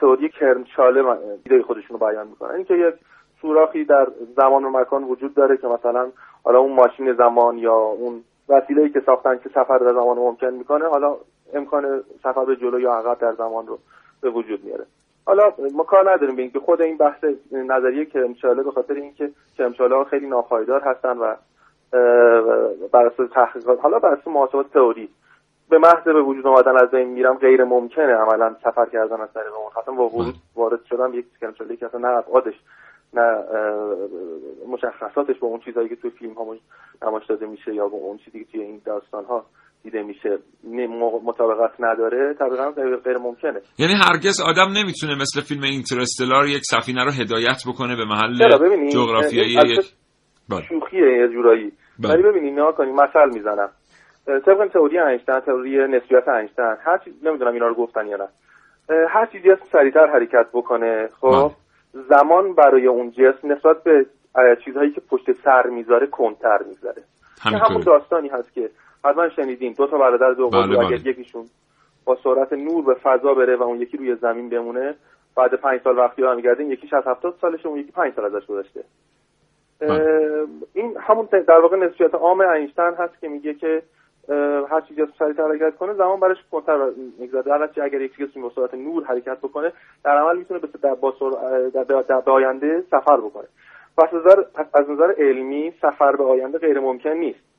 [0.00, 1.00] تئوری کرمچاله
[1.44, 2.54] ایده خودشون رو بیان می‌کنن.
[2.54, 2.94] اینکه یک
[3.42, 6.10] سوراخی در زمان و مکان وجود داره که مثلا
[6.44, 10.88] حالا اون ماشین زمان یا اون وسیله‌ای که ساختن که سفر در زمان ممکن می‌کنه
[10.88, 11.16] حالا
[11.54, 13.78] امکان سفر به جلو یا عقب در زمان رو
[14.20, 14.86] به وجود میاره.
[15.26, 19.96] حالا ما کار نداریم به اینکه خود این بحث نظریه کرمچاله به خاطر اینکه کرمچاله
[19.96, 21.34] ها خیلی ناپایدار هستن و
[22.92, 25.08] بر اساس تحقیقات حالا بر اساس محاسبات تئوری
[25.70, 29.54] به محض به وجود آمدن از بین میرم غیر ممکنه عملا سفر کردن از طریق
[29.54, 29.70] اون.
[29.76, 32.54] حتی با وارد شدم یک کرمچاله که اصلا نه ابعادش
[33.14, 33.44] نه
[34.68, 36.56] مشخصاتش با اون چیزهایی که توی فیلم ها
[37.02, 39.44] نمایش داده میشه یا با اون چیزی که توی این داستان ها
[39.82, 40.38] دیده میشه.
[41.24, 42.70] مطابقت نداره طبیعا
[43.04, 43.60] غیر ممکنه.
[43.78, 48.38] یعنی هرگز آدم نمی‌تونه مثل فیلم اینترستلار یک سفینه رو هدایت بکنه به محل
[48.92, 49.92] جغرافیایی البته یک
[50.50, 50.62] بله.
[50.62, 51.72] شوخیه یه جورایی.
[51.98, 52.12] بله.
[52.12, 53.68] ولی ببینید نها کنیم مثل می‌زنم
[54.26, 58.28] طبق تئوری اینشتین تئوری نسبیت اینشتین هر چیز نمی‌دونم اینا رو گفتن یا نه.
[59.08, 61.52] هر چیزی هست سریعتر حرکت بکنه خب؟
[61.92, 64.06] زمان برای اون جسم نسبت به
[64.64, 67.02] چیزهایی که پشت سر می‌ذاره کنتر می‌ذاره.
[67.42, 68.70] همون داستانی هست که
[69.04, 69.72] حتما شنیدین.
[69.72, 70.86] دو تا برادر دو بله، بله.
[70.86, 71.46] اگر یکیشون
[72.04, 74.94] با سرعت نور به فضا بره و اون یکی روی زمین بمونه
[75.36, 78.46] بعد پنج سال وقتی برمیگرده این یکیش از هفتاد سالشه اون یکی پنج سال ازش
[78.46, 78.84] گذشته.
[79.80, 80.00] اه،
[80.74, 83.82] این همون در واقع نسبیت عام اینشتین هست که میگه که
[84.70, 87.42] هر چیزی از سریعتر حرکت کنه زمان برش کنتر میگذره.
[87.42, 89.72] در نتیجه اگر یک جسم با سرعت نور حرکت بکنه
[90.04, 93.46] در عمل می‌تونه به با سر- به آینده سفر بکنه.
[93.98, 97.49] پس از نظر پس از نظر علمی سفر به آینده غیر ممکن نیست.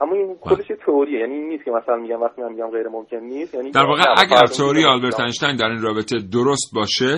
[0.00, 1.20] اما این خودش یه تئوریه.
[1.20, 4.02] یعنی این نیست که مثلا میگم وقتی من میگم غیر ممکن نیست یعنی در واقع
[4.18, 7.12] اگر تئوری آلبرت اینشتین در این رابطه درست باشه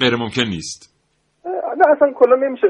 [0.00, 0.90] غیر ممکن نیست.
[1.78, 2.66] نه اصلا کلا نمیشه.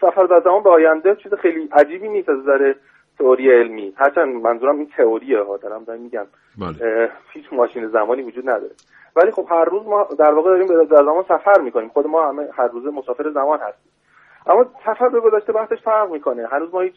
[0.00, 2.74] سفر در زمان به آینده چیز خیلی عجیبی نیست از نظر
[3.18, 3.94] تئوری علمی.
[3.96, 6.26] هرچند منظورم این تئوریه ها دارم دارم میگم.
[6.58, 7.10] بله.
[7.32, 8.74] هیچ ماشین زمانی وجود نداره.
[9.16, 11.88] ولی خب هر روز ما در واقع داریم به در زمان سفر می‌کنیم.
[11.88, 13.92] خود ما همه هر روز مسافر زمان هستیم.
[14.46, 16.46] اما سفر به گذشته بحثش فرق می‌کنه.
[16.52, 16.94] هنوز ما هیچ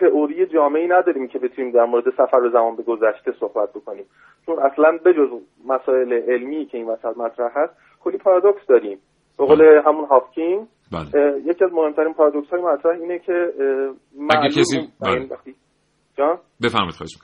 [0.00, 4.04] تئوری جامعی نداریم که بتونیم در مورد سفر به زمان به گذشته صحبت بکنیم.
[4.46, 5.30] چون اصلا بجز
[5.66, 7.74] مسائل علمی که این وسط مطرح هست
[8.04, 8.98] کلی پارادوکس داریم.
[9.38, 11.40] به قول همون هافکینگ بله.
[11.44, 13.52] یکی از مهمترین پارادوکس های مطرح اینه که
[14.30, 15.28] اگه کسی بله.
[16.16, 17.18] جان؟ بفرمایید خواهش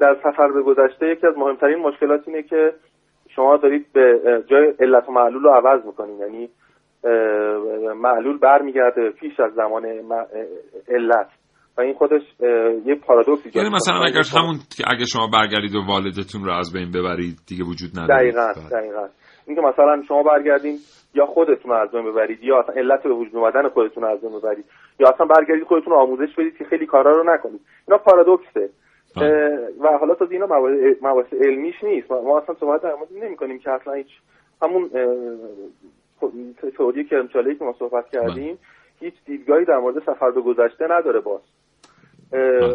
[0.00, 2.72] در سفر به گذشته یکی از مهمترین مشکلات اینه که
[3.28, 6.20] شما دارید به جای علت و معلول رو عوض می‌کنید.
[6.20, 6.48] یعنی
[7.94, 9.86] معلول برمیگرده پیش از زمان
[10.88, 11.28] علت.
[11.78, 12.22] و این خودش
[12.86, 16.72] یه پارادوکس ایجاد یعنی مثلا اگر همون که اگه شما برگردید و والدتون رو از
[16.72, 18.20] بین ببرید دیگه وجود نداره.
[18.20, 19.06] دقیقاً دقیقاً.
[19.46, 20.78] اینکه مثلا شما برگردین
[21.14, 24.64] یا خودتون از بین ببرید یا اصلا علت به وجود اومدن خودتون از بین ببرید
[25.00, 27.60] یا اصلا برگردید خودتون آموزش بدید که خیلی کارا رو نکنید.
[27.88, 28.70] اینا پارادوکسه.
[29.80, 30.46] و حالا تا اینا
[31.02, 32.10] مباحث علمیش نیست.
[32.10, 34.10] ما اصلا صحبت در مورد نمی کنیم که اصلا هیچ
[34.62, 34.90] همون
[36.76, 38.58] تئوری کرمچاله که ما صحبت کردیم
[39.00, 41.40] هیچ دیدگاهی در مورد سفر به گذشته نداره باز.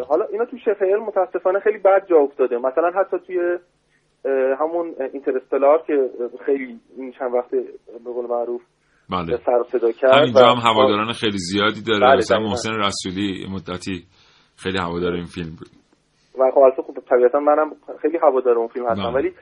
[0.08, 2.58] حالا اینا تو علم متاسفانه خیلی بد جا افتاده.
[2.58, 3.58] مثلا حتی توی
[4.60, 6.10] همون اینترستلار که
[6.46, 7.50] خیلی این چند وقت
[8.04, 8.62] به قول معروف
[9.10, 9.38] بله.
[9.46, 12.06] سر صدا کرد همینجا هم هواداران خیلی زیادی داره.
[12.06, 14.04] بله مثلا محسن رسولی مدتی
[14.56, 15.68] خیلی هوادار این فیلم بود.
[16.38, 17.70] و خب البته خب طبیعتا منم
[18.02, 19.14] خیلی هوادار اون فیلم هستم.
[19.14, 19.32] ولی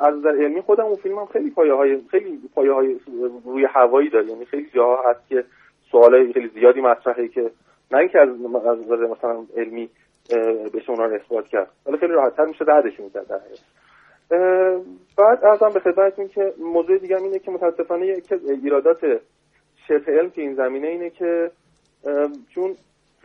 [0.00, 2.96] از نظر علمی خودم اون فیلم هم خیلی پایه های خیلی پایه های
[3.44, 4.26] روی هوایی داره.
[4.26, 5.44] یعنی خیلی جاها هست که
[5.90, 7.50] سوالای خیلی زیادی مطرحه که
[7.90, 9.90] نه اینکه از نظر مثلا علمی
[10.72, 11.70] بهش اونا رو اثبات کرد.
[11.86, 13.40] ولی خیلی راحتتر میشه دردشون کرد در
[15.18, 18.22] بعد ارزم به خدمتتون که موضوع دیگه اینه که متاسفانه
[18.62, 18.98] ایرادات
[19.88, 21.50] شبه علم که این زمینه اینه که
[22.54, 22.76] چون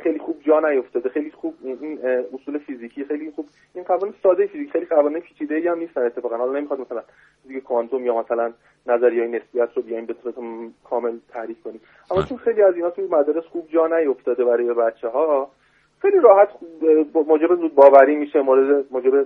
[0.04, 2.00] خیلی خوب جا نیفتاده خیلی خوب این
[2.34, 6.38] اصول فیزیکی خیلی خوب این قوانین ساده فیزیک خیلی قوانین پیچیده ای هم نیستن اتفاقا.
[6.38, 7.04] حالا نمی‌خواد مثلا
[7.44, 8.54] فیزیک کوانتوم یا مثلا
[8.88, 10.36] نظریه نسبیت رو بیایم به صورت
[10.84, 11.82] کامل تعریف کنیم.
[12.12, 15.52] اما چون خیلی از اینا توی مدارس خوب جا نیفتاده برای بچه ها
[16.02, 16.50] خیلی راحت
[17.28, 19.26] موجب زود باوری میشه مورد موجب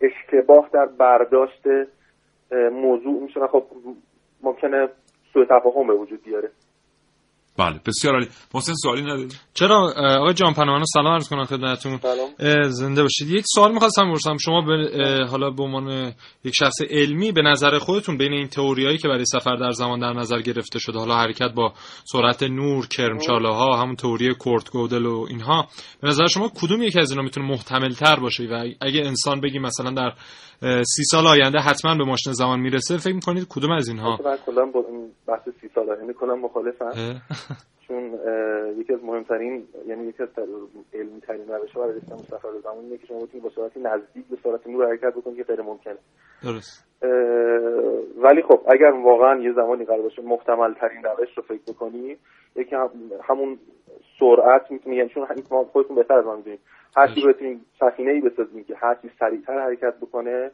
[0.00, 1.66] اشتباه در برداشت
[2.72, 3.46] موضوع میشه.
[3.46, 3.64] خب
[4.42, 4.88] ممکنه
[5.32, 6.50] سوء تفاهم به وجود بیاره.
[7.58, 8.28] بله بسیار عالی.
[8.54, 12.00] محسن سوالی نداری؟ چرا؟ آقای جان پناهان سلام عرض کنم خدمتتون.
[12.68, 13.30] زنده باشید.
[13.30, 14.36] یک سوال می‌خواستم بپرسم.
[14.36, 16.12] شما به حالا به عنوان
[16.44, 20.12] یک شخص علمی به نظر خودتون بین این تئوریایی که برای سفر در زمان در
[20.12, 21.72] نظر گرفته شده حالا حرکت با
[22.04, 25.68] سرعت نور کرمچاله ها همون تئوری کورت گودل و اینها
[26.00, 29.58] به نظر شما کدوم یکی از اینا می‌تونه محتمل تر باشه؟ و اگه انسان بگی
[29.58, 30.12] مثلا در
[30.82, 34.16] سی سال آینده حتما به ماشین زمان می‌رسه فکر می‌کنید کدوم از اینها؟
[34.46, 34.84] کلا با
[35.28, 37.20] بحث سی سال آینده کنم مخالفم.
[37.88, 38.18] چون
[38.78, 40.28] یکی از مهمترین یعنی یکی از
[40.94, 44.26] علمی ترین روش ها برای رسیدن سفر زمان اینه که شما بتونید با سرعت نزدیک
[44.26, 45.96] به سرعت نور حرکت بکنید که غیر ممکنه.
[46.42, 46.86] درست.
[48.22, 52.16] ولی خب اگر واقعا یه زمانی قرار باشه محتمل ترین روش رو فکر بکنی
[52.56, 52.90] یکی هم
[53.22, 53.58] همون
[54.20, 56.60] سرعت می‌تونی یعنی چون ما خودتون بهتر از ما می‌دونید
[56.96, 60.50] هر چی بتونیم سفینه ای بسازیم که هر چی سریعتر حرکت بکنه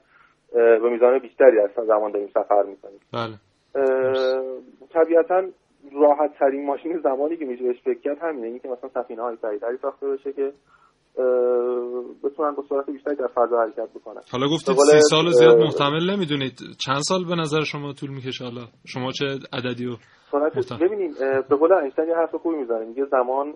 [0.53, 3.01] به میزان بیشتری از زمان داریم سفر می‌کنیم.
[3.13, 3.35] بله.
[4.91, 5.43] طبیعتا
[5.93, 9.77] راحت ترین ماشین زمانی که میشه بهش فکر کرد همینه اینکه مثلا سفینه های سریعتری
[9.83, 10.53] ساخته بشه که
[12.25, 14.21] بتونن با سرعت بیشتری در فضا حرکت بکنن.
[14.33, 16.59] حالا گفتید سی سال زیاد محتمل نمی‌دونید.
[16.87, 19.97] چند سال به نظر شما طول می‌کشه حالا؟ شما چه عددی رو
[20.81, 21.15] ببینید
[21.49, 22.85] به قول اینشتین یه حرف خوبی می‌زنه.
[22.85, 23.55] میگه زمان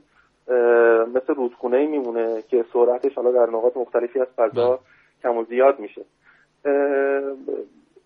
[1.15, 4.79] مثل رودخونه ای میمونه که سرعتش حالا در نقاط مختلفی از فضا
[5.23, 6.05] کم و زیاد میشه.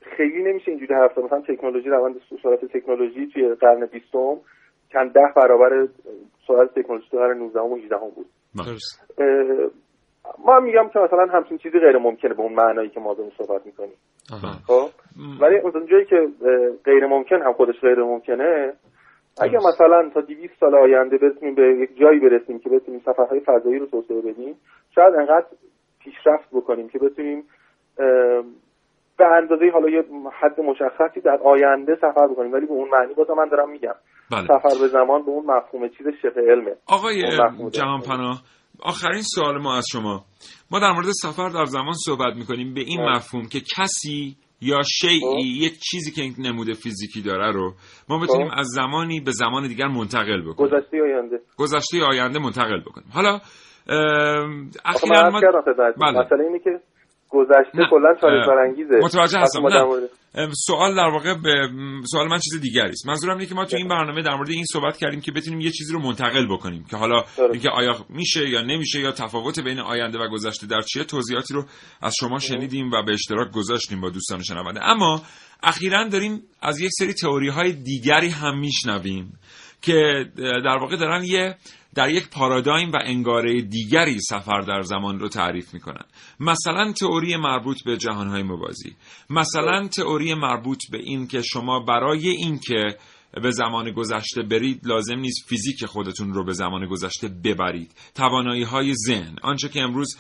[0.03, 1.21] خیلی نمیشه اینجوری حرف زد.
[1.21, 4.37] مثلا تکنولوژی روند سرعت تکنولوژی توی قرن بیستم
[4.93, 5.89] چند ده برابر
[6.47, 8.27] سرعت تکنولوژی تو قرن 19 و 18 بود.
[10.45, 13.67] ما میگم که مثلا همچین چیزی غیر ممکنه به اون معنایی که ما داریم صحبت
[13.67, 13.97] می‌کنیم.
[14.67, 14.89] خب؟
[15.41, 16.29] ولی اون جایی که
[16.85, 18.73] غیر ممکن هم خودش غیر ممکنه
[19.41, 23.79] اگه مثلا تا 200 سال آینده بتونیم به یک جایی برسیم که بتونیم سفرهای فضایی
[23.79, 24.57] رو توسعه بدیم
[24.95, 25.47] شاید انقدر
[26.05, 27.45] پیشرفت بکنیم که بتونیم
[29.21, 30.03] به اندازه حالا یه
[30.41, 33.95] حد مشخصی در آینده سفر بکنیم ولی به اون معنی بازم من دارم میگم.
[34.33, 34.45] بله.
[34.45, 36.75] سفر به زمان به اون مفهوم چیز شبه علمه.
[36.87, 37.23] آقای
[37.71, 38.43] جهان پناه
[38.83, 40.25] آخرین سوال ما از شما.
[40.71, 45.67] ما در مورد سفر در زمان صحبت می‌کنیم به این مفهوم که کسی یا شیعی
[45.67, 47.73] یک چیزی که نمود فیزیکی داره رو
[48.09, 50.71] ما بتونیم از زمانی به زمان دیگر منتقل بکنیم.
[50.71, 53.09] گذشته آینده؟ گذشته آینده منتقل بکنیم.
[53.15, 53.39] حالا
[54.85, 55.41] اخیرا ما
[56.01, 56.41] بله.
[56.47, 56.71] اینه که
[57.31, 58.97] گذشته کلا چالش برانگیزه.
[59.03, 59.61] متوجه هستم.
[59.67, 60.49] نه.
[60.53, 61.69] سوال در واقع به
[62.11, 63.07] سوال من چیز دیگری است.
[63.07, 65.71] منظورم اینه که ما تو این برنامه در مورد این صحبت کردیم که بتونیم یه
[65.71, 70.19] چیزی رو منتقل بکنیم که حالا اینکه آیا میشه یا نمیشه یا تفاوت بین آینده
[70.19, 71.65] و گذشته در چیه توضیحاتی رو
[72.03, 74.85] از شما شنیدیم و به اشتراک گذاشتیم با دوستان شنونده.
[74.85, 75.23] اما
[75.63, 79.33] اخیرا داریم از یک سری تئوری های دیگری هم میشنویم
[79.83, 81.57] که در واقع دارن یه
[81.95, 86.05] در یک پارادایم و انگاره دیگری سفر در زمان رو تعریف می‌کنن.
[86.41, 88.97] مثلا تئوری مربوط به جهانهای موازی.
[89.31, 92.97] مثلا تئوری مربوط به این که شما برای اینکه
[93.43, 97.95] به زمان گذشته برید لازم نیست فیزیک خودتون رو به زمان گذشته ببرید.
[98.15, 99.37] توانایی های ذهن.
[99.43, 100.19] آنچه که امروز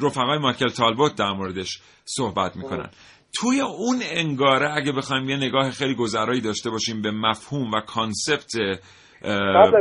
[0.00, 2.90] رفقای مایکل تالبوت در موردش صحبت می‌کنن.
[3.32, 8.52] توی اون انگاره اگه بخوایم یه نگاه خیلی گذرایی داشته باشیم به مفهوم و concept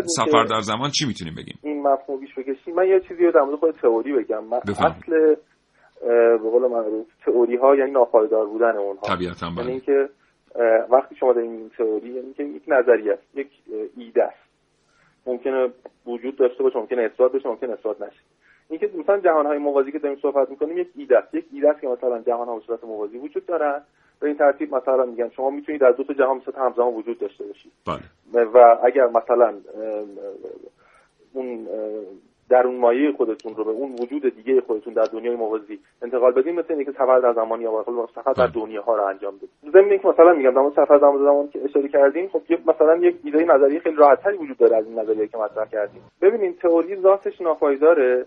[0.06, 2.76] سفر در زمان چی می‌تونیم بگیم؟ این مفهوم بیش بکشیم.
[2.76, 4.44] من یه چیزی رو در مورد تئوری بگم.
[4.44, 5.36] من اصل
[6.38, 9.16] به قول معروف تئوری ها یعنی ناپایدار بودن اونها.
[9.16, 9.72] طبیعتا یعنی بله.
[9.72, 10.10] اینکه
[10.90, 13.50] وقتی شما دارین این تئوری یعنی که یک نظریه است یک
[13.98, 14.48] ایده است.
[15.26, 15.70] ممکنه
[16.06, 18.22] وجود داشته باشه ممکنه اثبات بشه ممکنه اثبات نشه.
[18.70, 21.36] اینکه مثلا جهان های موازی که داریم صحبت می‌کنیم یک ایده است.
[21.36, 23.82] یک ایده است که مثلا جهان ها به صورت موازی وجود دارن.
[24.20, 27.44] به این ترتیب مثلا میگن شما می‌تونید در دو تا جهان مثلا همزمان وجود داشته
[27.44, 27.72] باشید.
[28.34, 28.44] بله.
[28.44, 29.54] و اگر مثلا
[31.34, 31.68] اون
[32.50, 36.56] در اون مایه خودتون رو به اون وجود دیگه خودتون در دنیای موازی انتقال بدین
[36.56, 40.08] مثل اینکه سفر در زمان یا سفر در دنیا ها رو انجام بدید ضمن اینکه
[40.08, 43.96] مثلا میگم در سفر در زمان که اشاره کردیم خب مثلا یک ایده نظریه خیلی
[43.96, 46.02] راحت تری وجود داره از این نظریه که مطرح کردیم.
[46.22, 48.26] ببینید تئوری ذاتش ناپایداره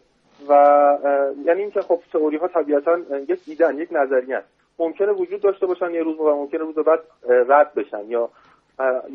[0.49, 0.53] و
[1.45, 4.43] یعنی اینکه خب تئوری ها طبیعتا یک ایده یک نظریه
[4.81, 7.01] ممکنه وجود داشته باشن یه روز و ممکنه روز بعد
[7.49, 8.29] رد بشن یا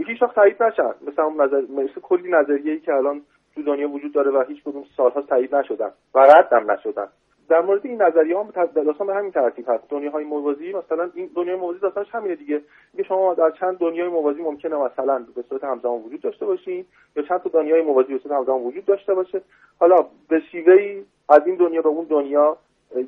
[0.07, 0.93] هیچ وقت تایید نشن.
[1.07, 3.21] مثل اون نظر مثل کلی نظریه‌ای که الان
[3.55, 7.07] تو دنیا وجود داره و هیچ کدوم سالها تایید نشدن و رد هم نشدن.
[7.49, 9.83] در مورد این نظریه ها داستان به همین ترتیب هست.
[9.89, 12.61] دنیاهای موازی مثلا این دنیای موازی داستانش همینه دیگه.
[12.93, 16.85] میگه شما در چند دنیای موازی ممکنه مثلا به صورت همزمان وجود داشته باشین
[17.15, 19.41] یا چند تا دنیای موازی به صورت همزمان وجود داشته باشه.
[19.79, 22.57] حالا به شیوهی از این دنیا به اون دنیا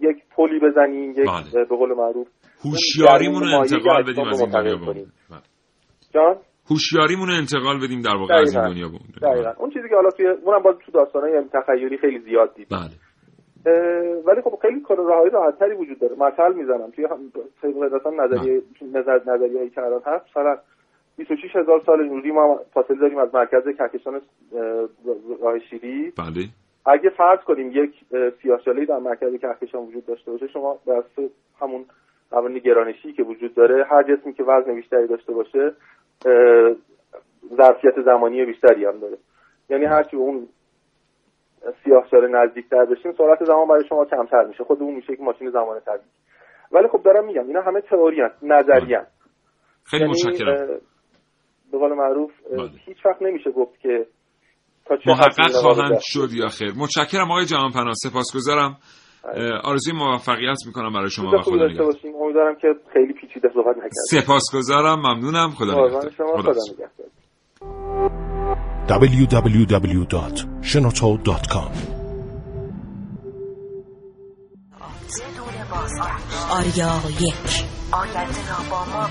[0.01, 1.65] یک پلی بزنیم یک بله.
[1.65, 2.27] به قول معروف
[2.65, 5.05] هوشیاریمون رو انتقال بدیم از این دنیا به اون
[6.13, 6.35] جان؟
[6.69, 9.53] هوشیاریمون رو انتقال بدیم در واقع از این دنیا به اون دنیا.
[9.57, 12.95] اون چیزی که حالا توی اونم باز تو داستانای تخیلی خیلی زیاد دید بله.
[14.25, 16.15] ولی خب خیلی کار راهی راحتتری وجود داره.
[16.15, 16.91] مثال می‌زنم.
[16.91, 17.07] توی
[17.73, 18.61] قاعدتا نظریه
[18.93, 20.57] نظر نظریه‌ای که الان هست مثلا
[21.17, 24.21] 26 هزار سال نوری ما فاصله داریم از مرکز کهکشان
[25.41, 26.11] راه شیری.
[26.17, 26.47] بله.
[26.85, 27.91] اگه فرض کنیم یک
[28.41, 31.03] سیاهچاله‌ای در مرکز کهکشان وجود داشته باشه شما بر
[31.61, 31.85] همون
[32.31, 35.73] قوانین گرانشی که وجود داره هر جسمی که وزن بیشتری داشته باشه
[37.57, 39.17] ظرفیت زمانی بیشتری هم داره.
[39.69, 40.47] یعنی هرچی به اون
[41.83, 44.63] سیاهچاله نزدیکتر بشیم سرعت زمان برای شما کمتر میشه.
[44.63, 46.09] خود اون میشه یک ماشین زمان طبیعی.
[46.71, 49.11] ولی خب دارم میگم اینا همه تئوری هست نظری هست
[49.83, 50.67] خیلی یعنی متشکرم.
[51.71, 52.31] به قول معروف
[52.85, 54.05] هیچ وقت نمیشه گفت که
[55.05, 56.71] محقق خواهند شد یا خیر.
[56.77, 58.77] متشکرم آقای جهان پناه سپاسگزارم.
[59.63, 61.93] آرزوی موفقیت می‌کنم برای شما و خدا نگهدار.
[62.21, 65.51] امیدوارم که خیلی پیچیده صحبت نکردم سپاسگزارم ممنونم.
[65.51, 66.11] خدا نگهدار.
[66.41, 66.53] خدا
[68.87, 71.71] www.shenoto.com
[76.51, 77.65] آریا یک.
[77.91, 79.03] آینده را با ما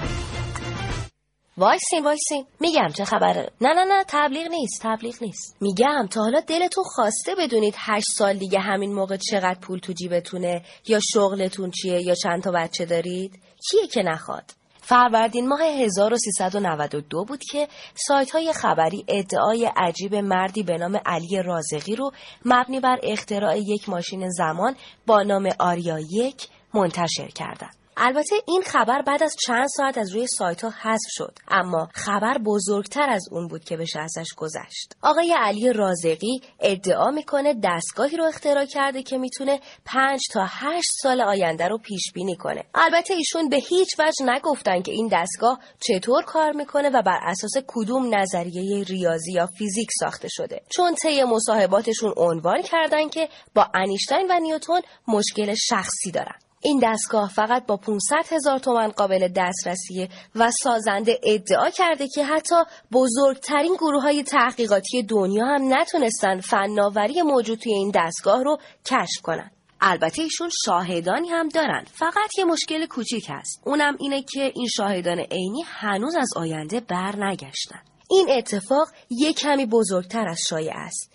[1.58, 3.50] وایسین وایسین میگم چه خبره.
[3.60, 5.56] نه نه نه تبلیغ نیست تبلیغ نیست.
[5.60, 10.62] میگم تا حالا دلتون خواسته بدونید هشت سال دیگه همین موقع چقدر پول تو جیبتونه
[10.88, 13.38] یا شغلتون چیه یا چند تا بچه دارید؟
[13.70, 14.44] کیه که نخواد؟
[14.80, 21.96] فروردین ماه 1392 بود که سایت های خبری ادعای عجیب مردی به نام علی رازقی
[21.96, 22.10] رو
[22.44, 24.76] مبنی بر اختراع یک ماشین زمان
[25.06, 27.85] با نام آریا یک منتشر کردند.
[27.98, 32.38] البته این خبر بعد از چند ساعت از روی سایت ها حذف شد اما خبر
[32.38, 34.96] بزرگتر از اون بود که بشه ازش گذشت.
[35.02, 41.20] آقای علی رازقی ادعا می‌کنه دستگاهی رو اختراع کرده که می‌تونه 5 تا 8 سال
[41.20, 42.64] آینده رو پیش بینی کنه.
[42.74, 47.52] البته ایشون به هیچ وجه نگفتن که این دستگاه چطور کار می‌کنه و بر اساس
[47.66, 50.62] کدوم نظریه ریاضی یا فیزیک ساخته شده.
[50.68, 56.45] چون طی مصاحباتشون عنوان کردن که با انیشتین و نیوتن مشکل شخصی دارن.
[56.62, 62.54] این دستگاه فقط با 500 هزار تومن قابل دسترسیه و سازنده ادعا کرده که حتی
[62.92, 69.50] بزرگترین گروه های تحقیقاتی دنیا هم نتونستن فناوری موجود توی این دستگاه رو کشف کنن.
[69.80, 71.84] البته ایشون شاهدانی هم دارن.
[71.92, 73.62] فقط یه مشکل کوچیک هست.
[73.64, 77.80] اونم اینه که این شاهدان عینی هنوز از آینده بر نگشتن
[78.10, 81.12] این اتفاق یک کمی بزرگتر از شایع است.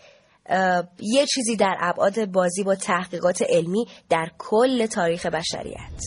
[0.99, 6.01] یه چیزی در ابعاد بازی با تحقیقات علمی در کل تاریخ بشریت.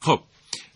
[0.00, 0.20] خب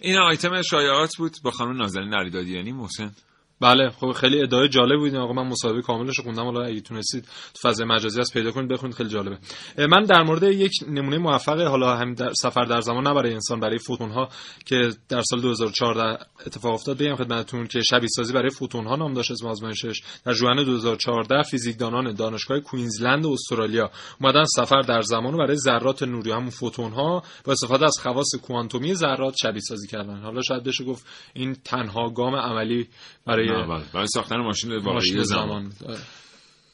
[0.00, 3.14] این آیتم شایعات بود با خانم نازنین علیدادیانی محسن.
[3.60, 5.32] بله خب خیلی ادعای جالب بود آقا.
[5.32, 6.44] من مصاحبه کاملش خوندم.
[6.44, 8.96] حالا اگه تونستید تو فضای مجازی از پیدا کنید بخونید.
[8.96, 9.38] خیلی جالبه.
[9.78, 13.60] من در مورد یک نمونه موفق حالا هم در سفر در زمان نه برای انسان
[13.60, 14.28] برای فوتون ها
[14.66, 16.98] که در سال 2014 اتفاق افتاد.
[16.98, 20.02] بگم خدمتتون که شبیه سازی برای فوتون ها نام داشت از آزمایشش.
[20.24, 23.90] در ژوئن 2014 فیزیکدانان دانشگاه کوینزلند استرالیا
[24.20, 26.30] اومدن سفر در زمان برای ذرات نوری.
[26.30, 30.20] همون فوتون ها با استفاده از خواص کوانتومی ذرات شبیه سازی کردن.
[30.20, 32.88] حالا شاید بشه گفت این تنها گام عملی
[33.26, 33.84] برای بله.
[33.94, 35.70] برای ساختن ماشین واقعی ماشین زمان.
[35.70, 35.96] زمان.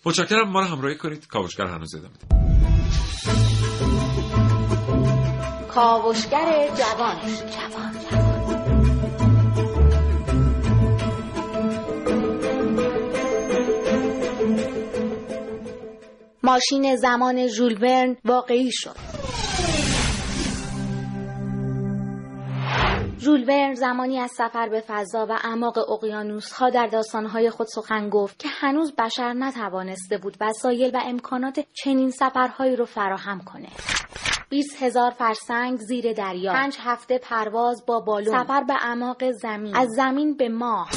[0.04, 1.26] متشکرم ما رو همراهی کنید.
[1.26, 2.14] کاوشگر هنوز ادامه
[5.74, 7.16] کاوشگر جوان
[16.42, 19.13] ماشین زمان ژول ورن واقعی شد.
[23.24, 28.48] ژول زمانی از سفر به فضا و اعماق اقیانوس‌ها در داستان‌های خود سخن گفت که
[28.48, 33.68] هنوز بشر نتوانسته بود وسایل و امکانات چنین سفرهایی رو فراهم کنه.
[34.50, 39.88] 20 هزار فرسنگ زیر دریا، پنج هفته پرواز با بالون، سفر به اعماق زمین، از
[39.96, 40.88] زمین به ماه.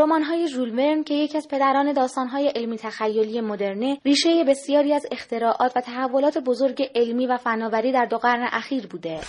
[0.00, 5.72] رمان‌های ژول ورن که یکی از پدران داستان‌های علمی تخیلی مدرنه، ریشه بسیاری از اختراعات
[5.76, 9.20] و تحولات بزرگ علمی و فناوری در دو قرن اخیر بوده.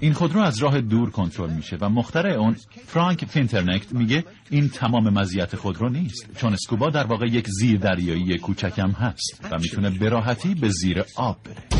[0.00, 5.18] این خودرو از راه دور کنترل میشه و مخترع اون فرانک ریندرکنخت میگه این تمام
[5.18, 10.08] مزیت خودرو نیست چون sQuba در واقع یک زیر دریایی کوچکم هست و می‌تونه به
[10.08, 11.73] راحتی به زیر آب بره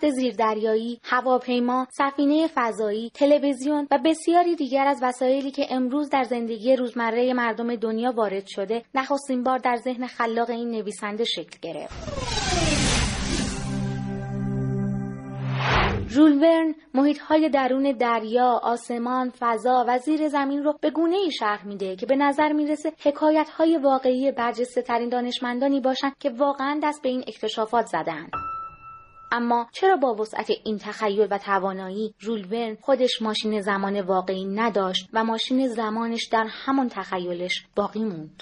[0.00, 6.76] ساخت زیردریایی، هواپیما، سفینه فضایی، تلویزیون و بسیاری دیگر از وسایلی که امروز در زندگی
[6.76, 11.94] روزمره مردم دنیا وارد شده، نخستین بار در ذهن خلاق این نویسنده شکل گرفت.
[16.08, 21.30] ژول ورن محیط های درون دریا، آسمان، فضا و زیر زمین رو به گونه ای
[21.30, 26.80] شرح میده که به نظر می‌رسه حکایت های واقعی برجسته ترین دانشمندانی باشند که واقعا
[26.82, 28.26] دست به این اکتشافات زدن.
[29.32, 35.08] اما چرا با وسعت این تخیل و توانایی ژول ورن خودش ماشین زمان واقعی نداشت
[35.12, 38.40] و ماشین زمانش در همان تخیلش باقی موند؟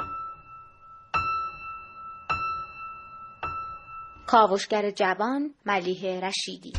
[4.26, 6.72] کاوشگر جوان ملیه رشیدی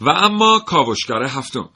[0.00, 1.70] و اما کاوشگر هفتم.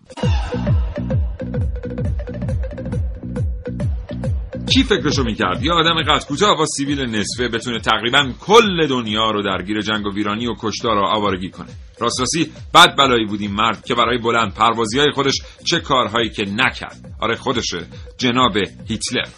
[4.74, 9.42] کی فکرشو می‌کرد؟ یه آدم قد کوتاه با سیبیل نصفه بتونه تقریبا کل دنیا رو
[9.42, 11.68] درگیر جنگ و ویرانی و کشتار و آوارگی کنه.
[12.00, 16.30] راست راستی بد بلایی بود این مرد که برای بلند پروازی های خودش چه کارهایی
[16.30, 17.16] که نکرد.
[17.20, 17.86] آره خودشه.
[18.18, 18.56] جناب
[18.88, 19.28] هیتلر.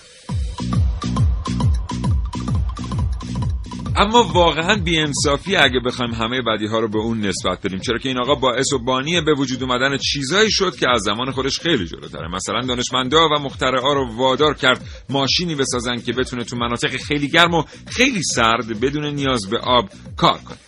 [3.99, 7.79] اما واقعا بیانصافی اگه بخوایم همه بدی ها رو به اون نسبت بدیم.
[7.79, 11.31] چرا که این آقا باعث و بانی به وجود اومدن چیزایی شد که از زمان
[11.31, 12.29] خودش خیلی جلوتره.
[12.29, 17.55] مثلا دانشمندا و مخترعا رو وادار کرد ماشینی بسازن که بتونه تو مناطق خیلی گرم
[17.55, 20.59] و خیلی سرد بدون نیاز به آب کار کنه.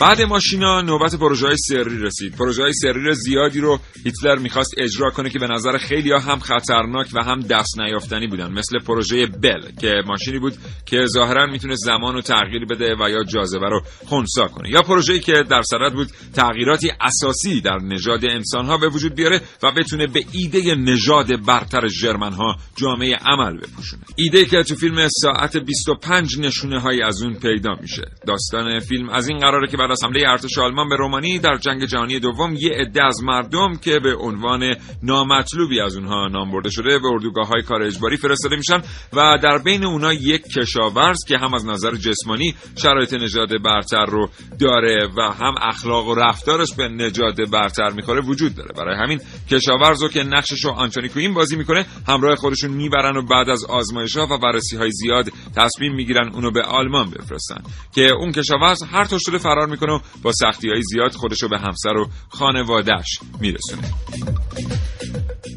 [0.00, 2.36] بعد ماشینا نوبت پروژه های سری رسید.
[2.36, 7.06] پروژه های سری زیادی رو هیتلر می‌خواست اجرا کنه که به نظر خیلی هم خطرناک
[7.14, 8.52] و هم دست نیافتنی بودن.
[8.52, 10.52] مثل پروژه بل که ماشینی بود
[10.86, 14.70] که ظاهرا می‌تونه زمان رو تغییر بده و یا جاذبه رو خونسا کنه.
[14.70, 19.40] یا پروژه‌ای که در صدد بود تغییراتی اساسی در نژاد انسان ها به وجود بیاره
[19.62, 24.02] و بتونه به ایده نژاد برتر ژرمن ها جامعه عمل بپوشونه.
[24.16, 28.02] ایده که تو فیلم ساعت 25 نشونه های از اون پیدا میشه.
[28.26, 31.84] داستان فیلم از این قراره که بعد از حمله ارتش آلمان به رومانی در جنگ
[31.84, 36.98] جهانی دوم یه عده از مردم که به عنوان نامطلوبی از اونها نام برده شده
[36.98, 38.82] به اردوگاه های کار اجباری فرستاده میشن
[39.12, 44.28] و در بین اونها یک کشاورز که هم از نظر جسمانی شرایط نژاد برتر رو
[44.60, 48.70] داره و هم اخلاق و رفتارش به نژاد برتر می‌خوره وجود داره.
[48.76, 49.20] برای همین
[49.50, 53.64] کشاورز رو که نقشش رو آنتونی کوین بازی می‌کنه همراه خودشون می‌برن و بعد از
[53.64, 57.62] آزمایش ها و بررسی های زیاد تصمیم می‌گیرن اونو به آلمان بفرستن.
[57.94, 61.58] که اون کشاورز هر طور شده فرار می‌کنه و با سختی های زیاد خودشو به
[61.58, 63.82] همسر و خانوادهش میرسونه.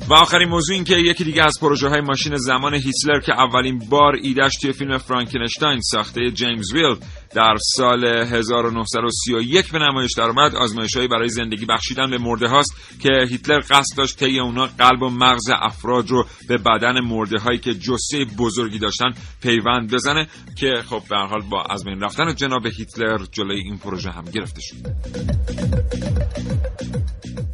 [0.09, 3.80] و آخرین موضوع این که یکی دیگه از پروژه های ماشین زمان هیتلر که اولین
[3.89, 6.95] بار ایدش توی فیلم فرانکنشتاین ساخته جیمز ویل
[7.34, 13.59] در سال 1931 به نمایش درآمد آزمایشهایی برای زندگی بخشیدن به مرده هاست که هیتلر
[13.59, 18.26] قصد داشت طی اونا قلب و مغز افراد رو به بدن مرده هایی که جثه
[18.38, 19.09] بزرگی داشتن
[19.41, 24.11] پیوند بزنه که خب به حال با از بین رفتن جناب هیتلر جلوی این پروژه
[24.12, 24.76] هم گرفته شد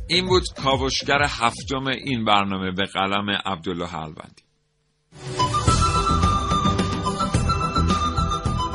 [0.07, 4.43] این بود کاوشگر هفتم این برنامه به قلم عبدالله حلبندی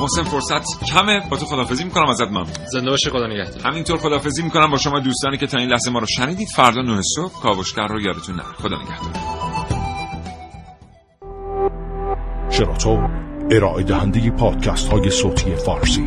[0.00, 1.20] محسن فرصت کمه.
[1.30, 2.46] با تو خدافزی می‌کنم ازت ممنون.
[2.72, 3.66] زنده باشه خدا نگهدار.
[3.66, 6.48] همینطور خدافزی می‌کنم با شما دوستانی که تا این لحظه ما رو شنیدید.
[6.48, 8.44] فردا نه صبح کاوشگر رو یادتون نره.
[8.44, 9.12] خدا نگهدار.
[12.50, 13.08] شراطو
[13.50, 16.06] ارائه دهنده پادکست های صوتی فارسی.